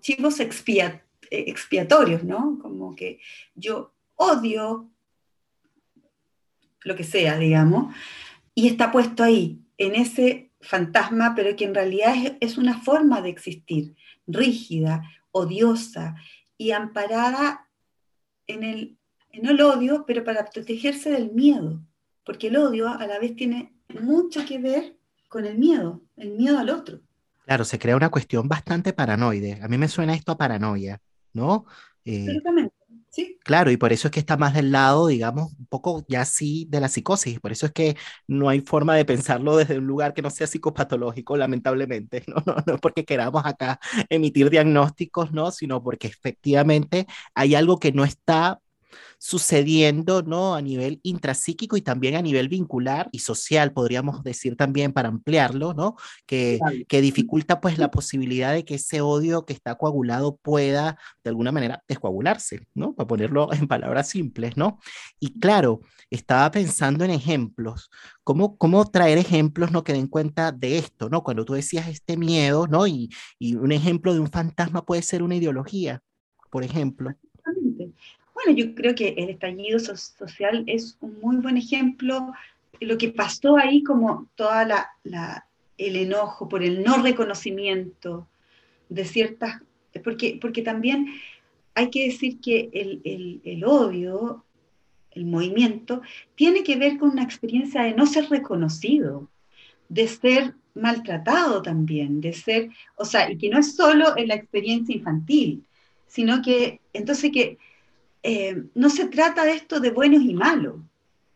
[0.00, 2.58] chivos expiatorios, ¿no?
[2.60, 3.20] Como que
[3.54, 4.90] yo odio
[6.84, 7.94] lo que sea, digamos,
[8.54, 13.30] y está puesto ahí, en ese fantasma, pero que en realidad es una forma de
[13.30, 13.94] existir,
[14.26, 16.16] rígida, odiosa
[16.56, 17.68] y amparada
[18.46, 18.97] en el
[19.42, 21.80] no el odio, pero para protegerse del miedo,
[22.24, 24.96] porque el odio a la vez tiene mucho que ver
[25.28, 27.00] con el miedo, el miedo al otro.
[27.44, 29.58] Claro, se crea una cuestión bastante paranoide.
[29.62, 31.00] A mí me suena esto a paranoia,
[31.32, 31.64] ¿no?
[32.04, 32.26] Eh,
[33.10, 33.38] sí.
[33.42, 36.66] Claro, y por eso es que está más del lado, digamos, un poco ya sí
[36.68, 37.40] de la psicosis.
[37.40, 40.46] Por eso es que no hay forma de pensarlo desde un lugar que no sea
[40.46, 42.22] psicopatológico, lamentablemente.
[42.28, 45.50] No, no, no porque queramos acá emitir diagnósticos, ¿no?
[45.50, 48.60] Sino porque efectivamente hay algo que no está
[49.18, 50.54] sucediendo, ¿no?
[50.54, 55.74] A nivel intrapsíquico y también a nivel vincular y social, podríamos decir también para ampliarlo,
[55.74, 55.96] ¿no?
[56.24, 61.30] Que, que dificulta pues la posibilidad de que ese odio que está coagulado pueda de
[61.30, 62.94] alguna manera descoagularse, ¿no?
[62.94, 64.78] Para ponerlo en palabras simples, ¿no?
[65.18, 67.90] Y claro, estaba pensando en ejemplos,
[68.22, 69.82] ¿cómo, cómo traer ejemplos, ¿no?
[69.82, 71.22] Que den cuenta de esto, ¿no?
[71.24, 72.86] Cuando tú decías este miedo, ¿no?
[72.86, 76.02] Y, y un ejemplo de un fantasma puede ser una ideología,
[76.50, 77.14] por ejemplo.
[78.44, 82.32] Bueno, yo creo que el estallido social es un muy buen ejemplo.
[82.80, 88.28] Lo que pasó ahí, como toda la, el enojo por el no reconocimiento
[88.88, 89.60] de ciertas,
[90.04, 91.08] porque, porque también
[91.74, 94.44] hay que decir que el, el, odio,
[95.10, 96.02] el movimiento,
[96.36, 99.28] tiene que ver con una experiencia de no ser reconocido,
[99.88, 104.36] de ser maltratado también, de ser, o sea, y que no es solo en la
[104.36, 105.64] experiencia infantil,
[106.06, 107.58] sino que entonces que
[108.22, 110.76] eh, no se trata de esto de buenos y malos,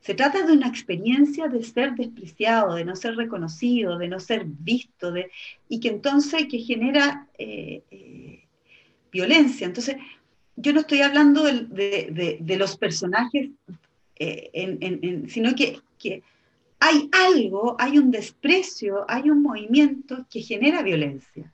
[0.01, 4.45] se trata de una experiencia de ser despreciado, de no ser reconocido, de no ser
[4.45, 5.31] visto, de,
[5.69, 8.45] y que entonces que genera eh, eh,
[9.13, 9.65] violencia.
[9.65, 9.97] Entonces,
[10.57, 13.51] yo no estoy hablando de, los personajes,
[15.29, 16.23] sino que, que,
[16.81, 21.53] hay algo, hay un desprecio, hay un movimiento que genera violencia.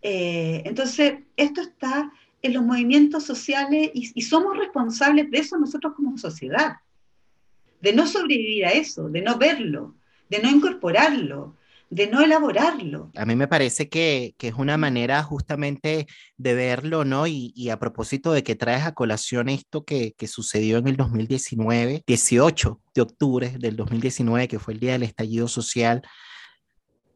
[0.00, 2.12] entonces, esto está
[2.44, 6.76] en los movimientos sociales y, somos responsables de eso nosotros como sociedad,
[7.80, 9.94] de no sobrevivir a eso, de no verlo,
[10.28, 11.56] de no incorporarlo,
[11.88, 13.10] de no elaborarlo.
[13.16, 17.26] A mí me parece que, que es una manera justamente de verlo, ¿no?
[17.26, 20.96] Y, y, a propósito de que traes a colación esto que, que sucedió en el
[20.96, 26.02] 2019, 18 de octubre del 2019, que fue el día del estallido social,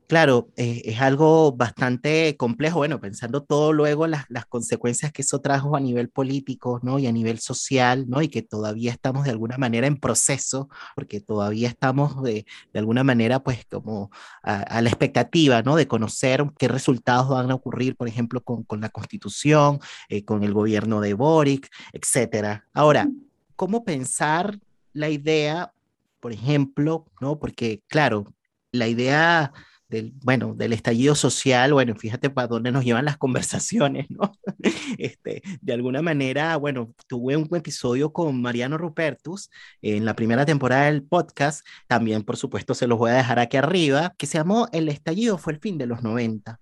[0.09, 5.42] Claro, eh, es algo bastante complejo, bueno, pensando todo luego las, las, consecuencias que eso
[5.42, 6.98] trajo a nivel político, ¿no?
[6.98, 8.22] Y a nivel social, ¿no?
[8.22, 13.04] Y que todavía estamos de alguna manera en proceso, porque todavía estamos de, de alguna
[13.04, 14.11] manera, pues, como
[14.42, 15.76] a, la expectativa, ¿no?
[15.76, 19.78] De conocer qué resultados van a ocurrir, por ejemplo, con, con la constitución,
[20.09, 22.66] eh, con el gobierno de Boric, etcétera.
[22.72, 23.11] Ahora,
[23.56, 24.59] ¿cómo pensar
[24.94, 25.74] la idea,
[26.18, 27.38] por ejemplo, ¿no?
[27.38, 28.32] Porque, claro,
[28.72, 29.52] la idea
[29.89, 34.07] del, bueno, del estallido social, bueno, fíjate para dónde nos llevan las conversaciones.
[34.99, 39.51] Este, de alguna manera, bueno, tuve un episodio con Mariano Rupertus
[39.82, 43.57] en la primera temporada del podcast, también por supuesto se los voy a dejar aquí
[43.57, 46.59] arriba, que se llamó El estallido fue el fin de los 90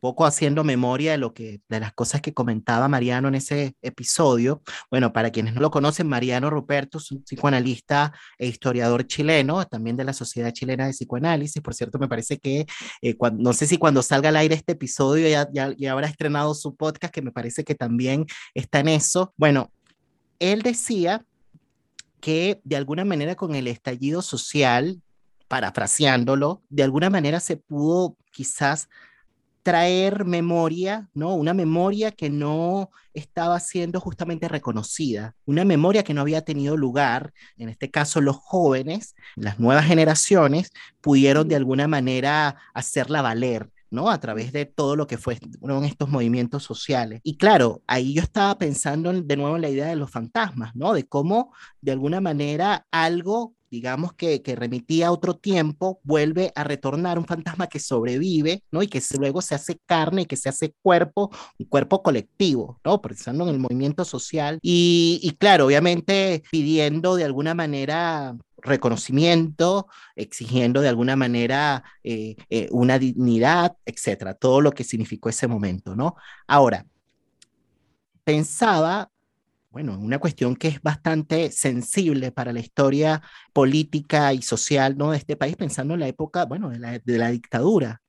[0.00, 4.62] poco haciendo memoria de lo que de las cosas que comentaba Mariano en ese episodio.
[4.90, 9.96] Bueno, para quienes no lo conocen, Mariano Ruperto es un psicoanalista e historiador chileno, también
[9.96, 11.62] de la Sociedad Chilena de Psicoanálisis.
[11.62, 12.66] Por cierto, me parece que
[13.02, 16.54] eh, no sé si cuando salga al aire este episodio ya, ya, ya habrá estrenado
[16.54, 19.34] su podcast, que me parece que también está en eso.
[19.36, 19.70] Bueno,
[20.38, 21.24] él decía
[22.20, 25.02] que de alguna manera con el estallido social,
[25.48, 28.88] parafraseándolo, de alguna manera se pudo quizás
[29.62, 31.34] traer memoria, ¿no?
[31.34, 37.32] Una memoria que no estaba siendo justamente reconocida, una memoria que no había tenido lugar,
[37.56, 43.70] en este caso los jóvenes, las nuevas generaciones, pudieron de alguna manera hacerla valer.
[43.92, 44.08] ¿no?
[44.08, 47.20] A través de todo lo que fueron estos movimientos sociales.
[47.24, 50.92] Y claro, ahí yo estaba pensando de nuevo en la idea de los fantasmas, ¿no?
[50.92, 56.64] De cómo de alguna manera algo digamos que, que remitía a otro tiempo, vuelve a
[56.64, 58.82] retornar un fantasma que sobrevive, ¿no?
[58.82, 63.00] Y que luego se hace carne y que se hace cuerpo, un cuerpo colectivo, ¿no?
[63.00, 64.58] Pensando en el movimiento social.
[64.62, 72.68] Y, y claro, obviamente pidiendo de alguna manera reconocimiento, exigiendo de alguna manera eh, eh,
[72.70, 76.16] una dignidad, etcétera, todo lo que significó ese momento, ¿no?
[76.46, 76.86] Ahora,
[78.24, 79.10] pensaba
[79.70, 85.12] bueno, una cuestión que es bastante sensible para la historia política y social ¿no?
[85.12, 88.02] de este país, pensando en la época, bueno, de la, de la dictadura,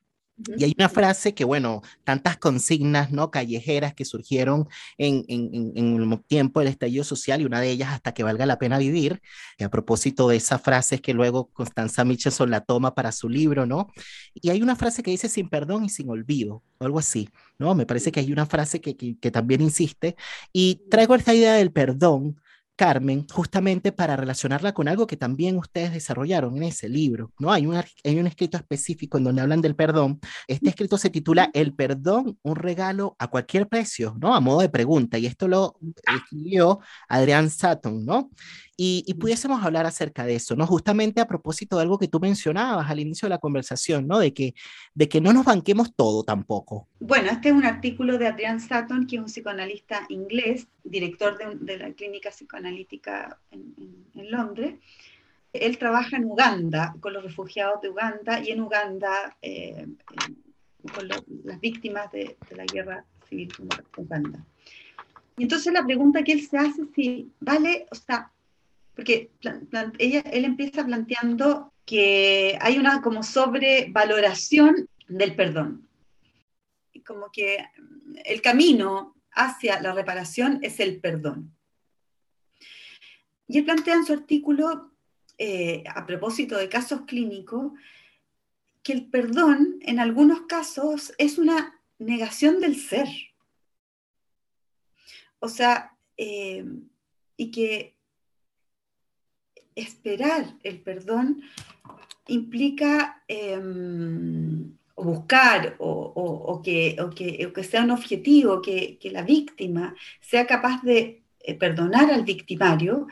[0.57, 3.29] y hay una frase que, bueno, tantas consignas, ¿no?
[3.31, 4.67] Callejeras que surgieron
[4.97, 8.45] en, en, en, el tiempo del estallido social y una de ellas hasta que valga
[8.45, 9.21] la pena vivir,
[9.57, 13.29] que a propósito de esa frase es que luego Constanza Michelson la toma para su
[13.29, 13.87] libro, ¿no?
[14.33, 17.29] Y hay una frase que dice sin perdón y sin olvido, o algo así,
[17.59, 17.75] ¿no?
[17.75, 20.15] Me parece que hay una frase que, que, que también insiste
[20.51, 22.41] y traigo esta idea del perdón
[22.75, 27.51] Carmen, justamente para relacionarla con algo que también ustedes desarrollaron en ese libro, ¿no?
[27.51, 30.19] Hay un, hay un escrito específico en donde hablan del perdón.
[30.47, 34.33] Este escrito se titula El perdón, un regalo a cualquier precio, ¿no?
[34.33, 38.31] A modo de pregunta, y esto lo escribió Adrián Sutton, ¿no?
[38.83, 40.65] y, pudiésemos hablar acerca de eso, ¿no?
[40.65, 44.17] Justamente a propósito de algo que tú mencionabas al inicio de la conversación, ¿no?
[44.17, 44.55] De que,
[44.95, 46.87] de que no nos banquemos todo tampoco.
[46.99, 51.77] Bueno, este es un artículo de Adrian Sutton, que es un psicoanalista inglés, director de,
[51.77, 54.75] la clínica psicoanalítica en, Londres.
[55.53, 59.87] Él trabaja en Uganda, con los refugiados de Uganda, y en Uganda eh,
[60.93, 64.45] con las víctimas de, la guerra civil en Uganda.
[65.37, 68.31] Y entonces la pregunta que él se hace es si, vale, o sea,
[68.95, 69.31] porque
[69.97, 75.87] ella, él empieza planteando que hay una como sobrevaloración del perdón.
[77.05, 77.65] Como que
[78.25, 81.51] el camino hacia la reparación es el perdón.
[83.51, 84.91] Y él plantea en su artículo,
[85.37, 87.73] eh, a propósito de casos clínicos,
[88.81, 93.09] que el perdón en algunos casos es una negación del ser.
[95.39, 96.63] O sea, eh,
[97.35, 97.97] y que
[99.75, 101.41] esperar el perdón
[102.27, 106.95] implica em, buscar o, que,
[107.53, 111.20] que, sea un objetivo, que, la víctima sea capaz de
[111.59, 113.07] perdonar al victimario,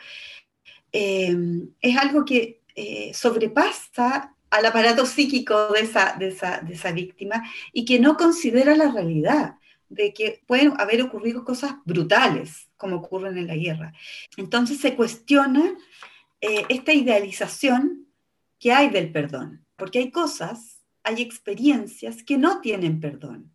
[0.92, 8.16] em, es algo que eh, sobrepasa al aparato psíquico de esa, víctima y que no
[8.16, 9.56] considera la realidad
[9.90, 13.94] de que pueden haber ocurrido cosas brutales como ocurren en la guerra.
[14.38, 15.78] Entonces se cuestiona
[16.42, 18.08] eh, esta idealización
[18.60, 23.52] que hay del perdón, porque hay cosas, hay experiencias que no tienen perdón.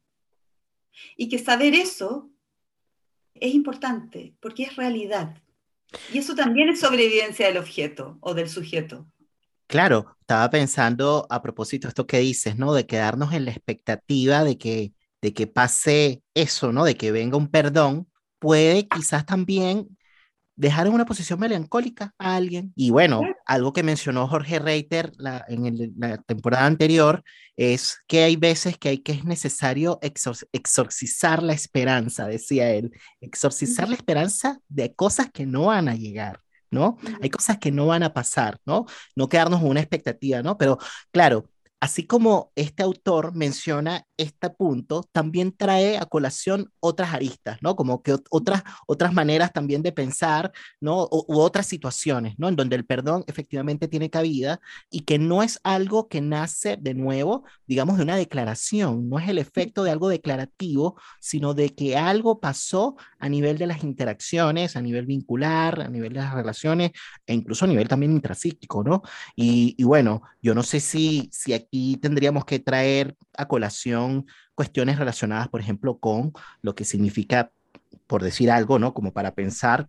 [1.16, 2.30] Y que saber eso
[3.34, 5.36] es importante, porque es realidad.
[6.12, 9.06] Y eso también es sobrevivencia del objeto o del sujeto.
[9.66, 12.74] Claro, estaba pensando a propósito esto que dices, ¿no?
[12.74, 16.84] De quedarnos en la expectativa de que, de que pase eso, ¿no?
[16.84, 18.08] De que venga un perdón,
[18.38, 19.96] puede quizás también
[20.56, 22.72] dejar en una posición melancólica a alguien.
[22.76, 25.12] Y bueno, algo que mencionó Jorge Reiter
[25.48, 27.22] en la temporada anterior
[27.56, 33.88] es que hay veces que, hay, que es necesario exorcizar la esperanza, decía él, exorcizar
[33.88, 36.40] la esperanza de cosas que no van a llegar.
[36.70, 36.98] ¿no?
[37.22, 38.84] Hay cosas que no van a pasar, ¿no?
[39.14, 40.58] No quedarnos con una expectativa, ¿no?
[40.58, 40.76] Pero
[41.12, 41.48] claro,
[41.84, 47.76] así como este autor menciona este punto, también trae a colación otras aristas, ¿no?
[47.76, 51.06] Como que otras, otras maneras también de pensar, ¿no?
[51.10, 52.48] u otras situaciones, ¿no?
[52.48, 56.94] En donde el perdón efectivamente tiene cabida y que no es algo que nace de
[56.94, 61.98] nuevo, digamos, de una declaración, no es el efecto de algo declarativo, sino de que
[61.98, 66.92] algo pasó a nivel de las interacciones, a nivel vincular, a nivel de las relaciones
[67.26, 69.02] e incluso a nivel también intrapsíquico, ¿no?
[69.36, 74.26] Y, y bueno, yo no sé si, si aquí y tendríamos que traer a colación
[74.54, 77.50] cuestiones relacionadas, por ejemplo, con lo que significa,
[78.06, 78.94] por decir algo, ¿no?
[78.94, 79.88] Como para pensar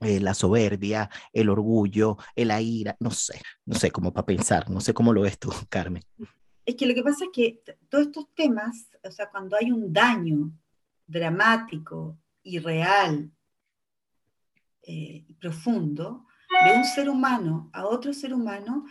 [0.00, 4.80] eh, la soberbia, el orgullo, la ira, no sé, no sé cómo para pensar, no
[4.80, 6.02] sé cómo lo ves tú, Carmen.
[6.66, 9.92] Es que lo que pasa es que todos estos temas, o sea, cuando hay un
[9.92, 10.50] daño
[11.06, 13.30] dramático y real
[14.82, 16.26] eh, profundo
[16.64, 18.84] de un ser humano a otro ser humano,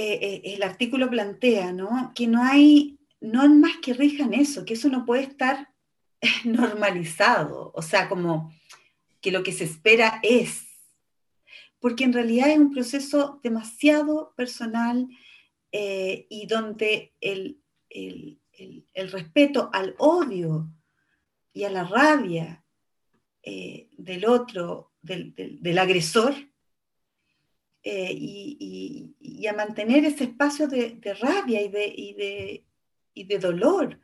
[0.00, 2.12] eh, eh, el artículo plantea, ¿no?
[2.14, 5.74] Que no hay, no más que rijan eso, que eso no puede estar
[6.44, 8.54] normalizado, o sea, como
[9.20, 10.68] que lo que se espera es,
[11.80, 15.08] porque en realidad es un proceso demasiado personal
[15.72, 17.60] eh, y donde el,
[18.94, 20.70] respeto al odio
[21.52, 22.64] y a la rabia
[23.42, 26.36] del otro, del agresor,
[27.90, 32.62] eh, y, a mantener ese espacio de, rabia y de,
[33.14, 33.98] de, dolor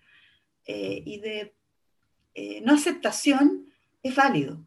[0.64, 1.54] eh, y de
[2.34, 3.66] eh, no aceptación,
[4.02, 4.64] es válido.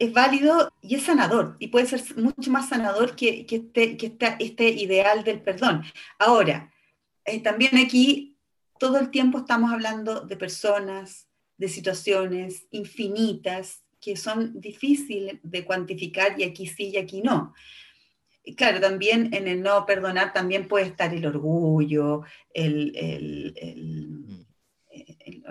[0.00, 4.16] Es válido y es sanador, y puede ser mucho más sanador que, que, este, que
[4.40, 5.84] este ideal del perdón.
[6.18, 6.72] Ahora,
[7.44, 8.36] también aquí
[8.80, 16.38] todo el tiempo estamos hablando de personas, de situaciones infinitas que son difíciles de cuantificar
[16.38, 17.54] y aquí sí y aquí no
[18.54, 22.22] claro, también en el no perdonar también puede estar el orgullo,
[22.54, 23.48] mm.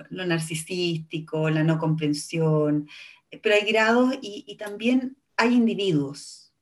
[0.10, 2.88] lo narcisístico, la no comprensión,
[3.42, 6.54] pero hay grados y, también hay individuos.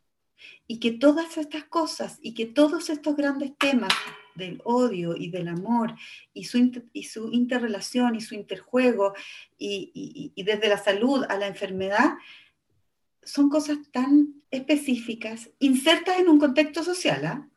[0.66, 3.94] Y que todas estas cosas y que todos estos grandes temas
[4.34, 5.94] del odio y del amor
[6.34, 9.14] y su, y su interrelación y su interjuego
[9.58, 12.14] y, y desde la salud a la enfermedad,
[13.26, 17.50] son cosas tan específicas, insertas en un contexto social, ¿ah?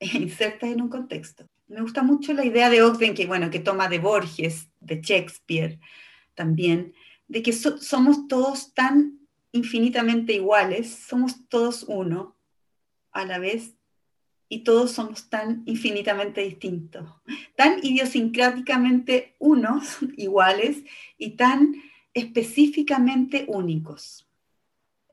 [0.00, 1.46] insertas en un contexto.
[1.68, 5.78] Me gusta mucho la idea de Ogden, que, bueno, que toma de Borges, de Shakespeare
[6.34, 6.94] también,
[7.28, 9.20] de que somos todos tan
[9.52, 12.36] infinitamente iguales, somos todos uno
[13.12, 13.74] a la vez
[14.48, 17.08] y todos somos tan infinitamente distintos,
[17.56, 20.82] tan idiosincráticamente unos, iguales,
[21.18, 21.74] y tan
[22.14, 24.29] específicamente únicos.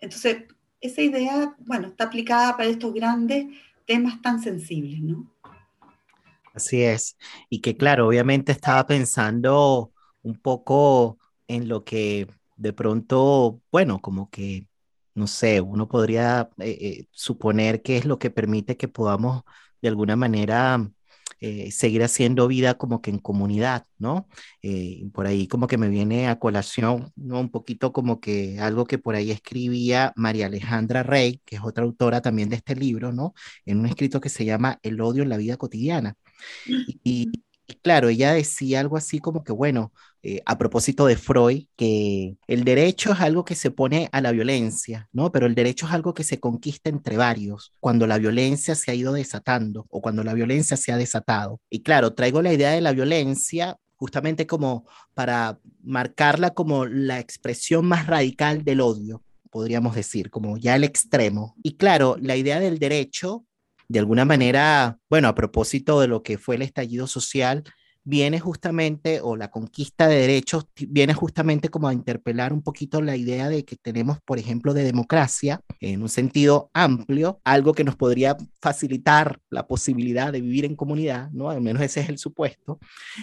[0.01, 0.43] Entonces,
[0.81, 3.47] esa idea, bueno, está aplicada para estos grandes
[3.85, 5.31] temas tan sensibles, ¿no?
[6.53, 7.17] Así es.
[7.49, 9.93] Y que claro, obviamente estaba pensando
[10.23, 14.67] un poco en lo que de pronto, bueno, como que,
[15.13, 19.43] no sé, uno podría eh, eh, suponer que es lo que permite que podamos
[19.81, 20.89] de alguna manera
[21.39, 24.27] eh, seguir haciendo vida como que en comunidad, ¿no?
[24.61, 27.39] Eh, por ahí como que me viene a colación, ¿no?
[27.39, 31.83] Un poquito como que algo que por ahí escribía María Alejandra Rey, que es otra
[31.83, 33.33] autora también de este libro, ¿no?
[33.65, 36.15] En un escrito que se llama El odio en la vida cotidiana.
[37.03, 37.31] y
[37.83, 39.91] claro, ella decía algo así como que, bueno,
[40.23, 44.31] eh, a propósito de Freud, que el derecho es algo que se pone a la
[44.31, 45.31] violencia, ¿no?
[45.31, 48.95] Pero el derecho es algo que se conquista entre varios, cuando la violencia se ha
[48.95, 51.61] ido desatando o cuando la violencia se ha desatado.
[51.69, 57.85] Y claro, traigo la idea de la violencia justamente como para marcarla como la expresión
[57.85, 61.55] más radical del odio, podríamos decir, como ya el extremo.
[61.63, 63.45] Y claro, la idea del derecho,
[63.87, 67.63] de alguna manera, bueno, a propósito de lo que fue el estallido social,
[68.07, 73.17] viene justamente, o la conquista de derechos viene justamente como a interpelar un poquito la
[73.17, 77.97] idea de que tenemos, por ejemplo, de democracia en un sentido amplio, algo que nos
[77.97, 81.49] podría facilitar la posibilidad de vivir en comunidad, ¿no?
[81.49, 82.79] Al menos ese es el supuesto.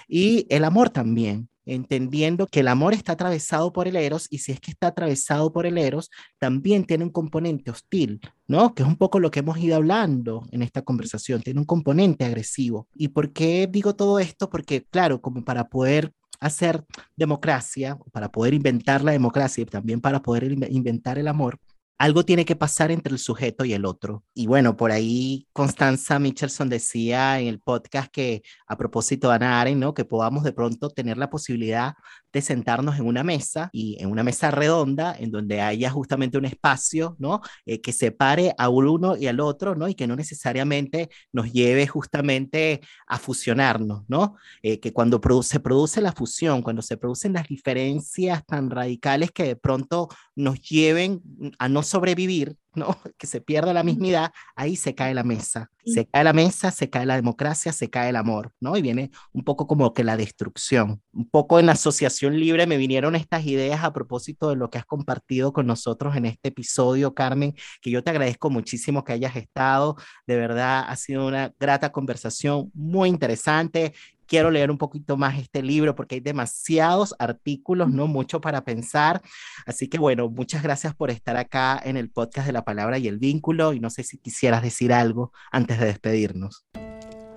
[0.07, 4.53] Y el amor también, entendiendo que el amor está atravesado por el eros y si
[4.53, 8.75] es que está atravesado por el eros, también tiene un componente hostil, ¿no?
[8.75, 12.25] Que es un poco lo que hemos ido hablando en esta conversación, tiene un componente
[12.25, 12.89] agresivo.
[12.95, 14.51] ¿Y por qué digo todo esto?
[14.51, 16.85] Porque, claro, como para poder hacer
[17.17, 21.59] democracia, para poder inventar la democracia y también para poder inventar el amor,
[21.99, 24.25] algo tiene que pasar entre el sujeto y el otro.
[24.35, 29.61] Y bueno, por ahí Constanza Michelson decía en el podcast que a propósito de Ana
[29.61, 29.95] Aren, ¿no?
[29.95, 31.95] Que podamos de pronto tener la posibilidad
[32.35, 36.45] de sentarnos en una mesa y en una mesa redonda en donde haya justamente un
[36.45, 37.41] espacio, ¿no?
[37.65, 39.89] Eh, que separe a uno y al otro, ¿no?
[39.89, 44.37] Y que no necesariamente nos lleve justamente a fusionarnos, ¿no?
[44.63, 49.45] Eh, que cuando se produce la fusión, cuando se producen las diferencias tan radicales que
[49.45, 51.23] de pronto nos lleven
[51.59, 52.99] a no sobrevivir, ¿no?
[53.19, 55.71] que se pierda la mismidad, ahí se cae la mesa.
[55.87, 58.75] Se cae la mesa, se cae la democracia, se cae el amor, ¿no?
[58.77, 61.03] Y viene un poco como que la destrucción.
[61.13, 64.79] Un poco en la asociación libre me vinieron estas ideas a propósito de lo que
[64.79, 69.37] has compartido con nosotros en este episodio, Carmen, que yo te agradezco muchísimo que hayas
[69.37, 69.97] estado.
[70.27, 73.93] De verdad, ha sido una grata conversación muy interesante
[74.35, 78.09] quiero leer un poquito más este libro porque hay demasiados artículos, ¿no?
[78.09, 79.23] Mucho para pensar.
[79.65, 83.07] Así que bueno, muchas gracias por estar acá en el podcast de la palabra y
[83.07, 86.67] el vínculo y no sé si quisieras decir algo antes de despedirnos.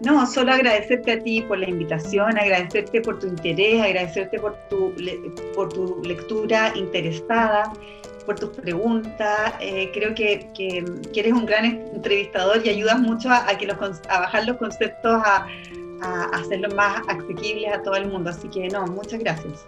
[0.01, 4.91] No, solo agradecerte a ti por la invitación, agradecerte por tu interés, agradecerte por tu,
[5.53, 7.73] por tu lectura interesada,
[8.25, 9.53] por tus preguntas.
[9.59, 10.83] Eh, creo que, que,
[11.19, 13.77] eres un gran entrevistador y ayudas mucho a, que los,
[14.09, 15.45] a bajar los conceptos a,
[16.01, 18.29] a hacerlo más asequible a todo el mundo.
[18.29, 19.65] Así que no, muchas gracias.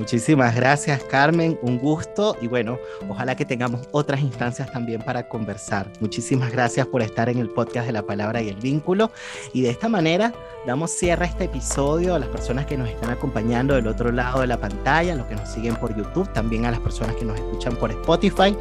[0.00, 1.58] Muchísimas gracias, Carmen.
[1.60, 5.92] Un gusto y bueno, ojalá que tengamos otras instancias también para conversar.
[6.00, 9.10] Muchísimas gracias por estar en el podcast de la palabra y el vínculo.
[9.52, 10.32] Y de esta manera
[10.66, 14.40] damos cierre a este episodio a las personas que nos están acompañando del otro lado
[14.40, 17.26] de la pantalla, a los que nos siguen por YouTube, también a las personas que
[17.26, 18.56] nos escuchan por Spotify.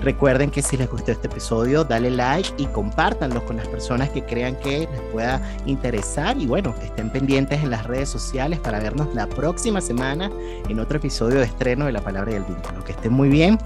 [0.00, 4.22] Recuerden que si les gustó este episodio, dale like y compártanlo con las personas que
[4.22, 6.38] crean que les pueda interesar.
[6.38, 10.30] Y bueno, estén pendientes en las redes sociales para vernos la próxima semana
[10.68, 12.84] en otro episodio de estreno de La Palabra y el Vínculo.
[12.84, 13.58] Que estén muy bien,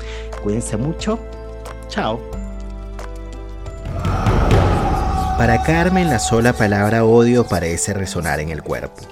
[0.43, 1.19] cuídense mucho.
[1.89, 2.21] Chao.
[5.37, 9.03] Para Carmen la sola palabra odio parece resonar en el cuerpo.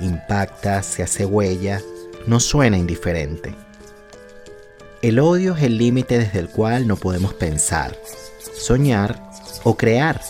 [0.00, 1.80] Impacta, se hace huella,
[2.26, 3.54] no suena indiferente.
[5.00, 7.96] El odio es el límite desde el cual no podemos pensar,
[8.54, 9.22] soñar
[9.64, 10.20] o crear.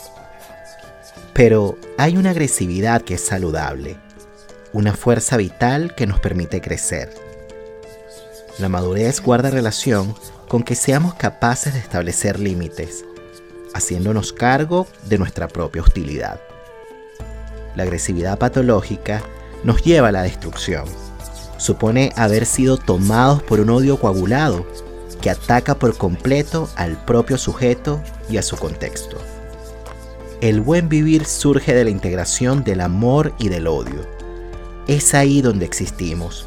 [1.33, 3.97] Pero hay una agresividad que es saludable
[4.73, 7.11] una fuerza vital que nos permite crecer.
[8.59, 10.15] La madurez guarda relación
[10.49, 13.05] con que seamos capaces de establecer límites,
[13.75, 16.41] haciéndonos cargo de nuestra propia hostilidad.
[17.77, 19.23] La agresividad patológica
[19.63, 20.85] nos lleva a la destrucción.
[21.57, 24.67] Supone haber sido tomados por un odio coagulado
[25.21, 28.01] que ataca por completo al propio sujeto
[28.31, 29.19] y a su contexto.
[30.41, 34.18] El buen vivir surge de la integración del amor y del odio
[34.89, 36.47] es ahí donde existimos,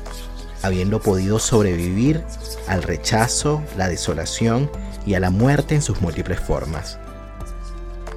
[0.64, 2.24] habiendo podido sobrevivir
[2.68, 4.70] al rechazo, la desolación
[5.06, 6.98] y a la muerte en sus múltiples formas.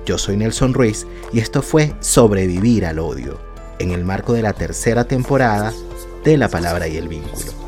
[0.07, 3.39] Yo soy Nelson Ruiz y esto fue Sobrevivir al Odio,
[3.79, 5.73] en el marco de la tercera temporada
[6.25, 7.64] de La Palabra y el Vínculo.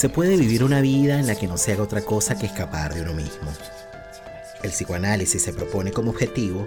[0.00, 2.94] Se puede vivir una vida en la que no se haga otra cosa que escapar
[2.94, 3.52] de uno mismo.
[4.62, 6.66] El psicoanálisis se propone como objetivo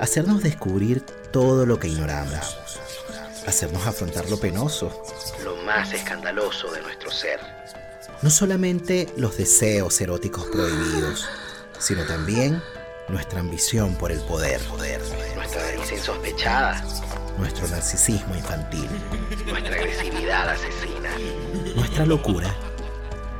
[0.00, 2.58] hacernos descubrir todo lo que ignoramos,
[3.46, 4.90] hacernos afrontar lo penoso,
[5.44, 7.38] lo más escandaloso de nuestro ser.
[8.20, 11.24] No solamente los deseos eróticos prohibidos,
[11.78, 12.60] sino también
[13.08, 15.00] nuestra ambición por el poder, poder
[15.36, 16.84] nuestra avaricia insospechada,
[17.38, 18.88] nuestro narcisismo infantil,
[19.46, 21.10] nuestra agresividad asesina,
[21.76, 22.52] nuestra locura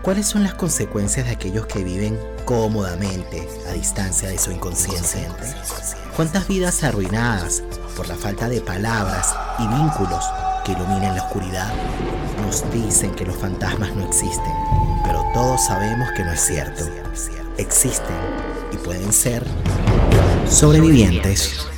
[0.03, 5.29] ¿Cuáles son las consecuencias de aquellos que viven cómodamente a distancia de su inconsciencia?
[6.17, 7.63] ¿Cuántas vidas arruinadas
[7.97, 10.25] por la falta de palabras y vínculos
[10.65, 11.73] que iluminen la oscuridad?
[12.45, 14.53] Nos dicen que los fantasmas no existen,
[15.05, 16.85] pero todos sabemos que no es cierto.
[17.57, 18.17] Existen
[18.73, 19.47] y pueden ser
[20.51, 21.72] sobrevivientes.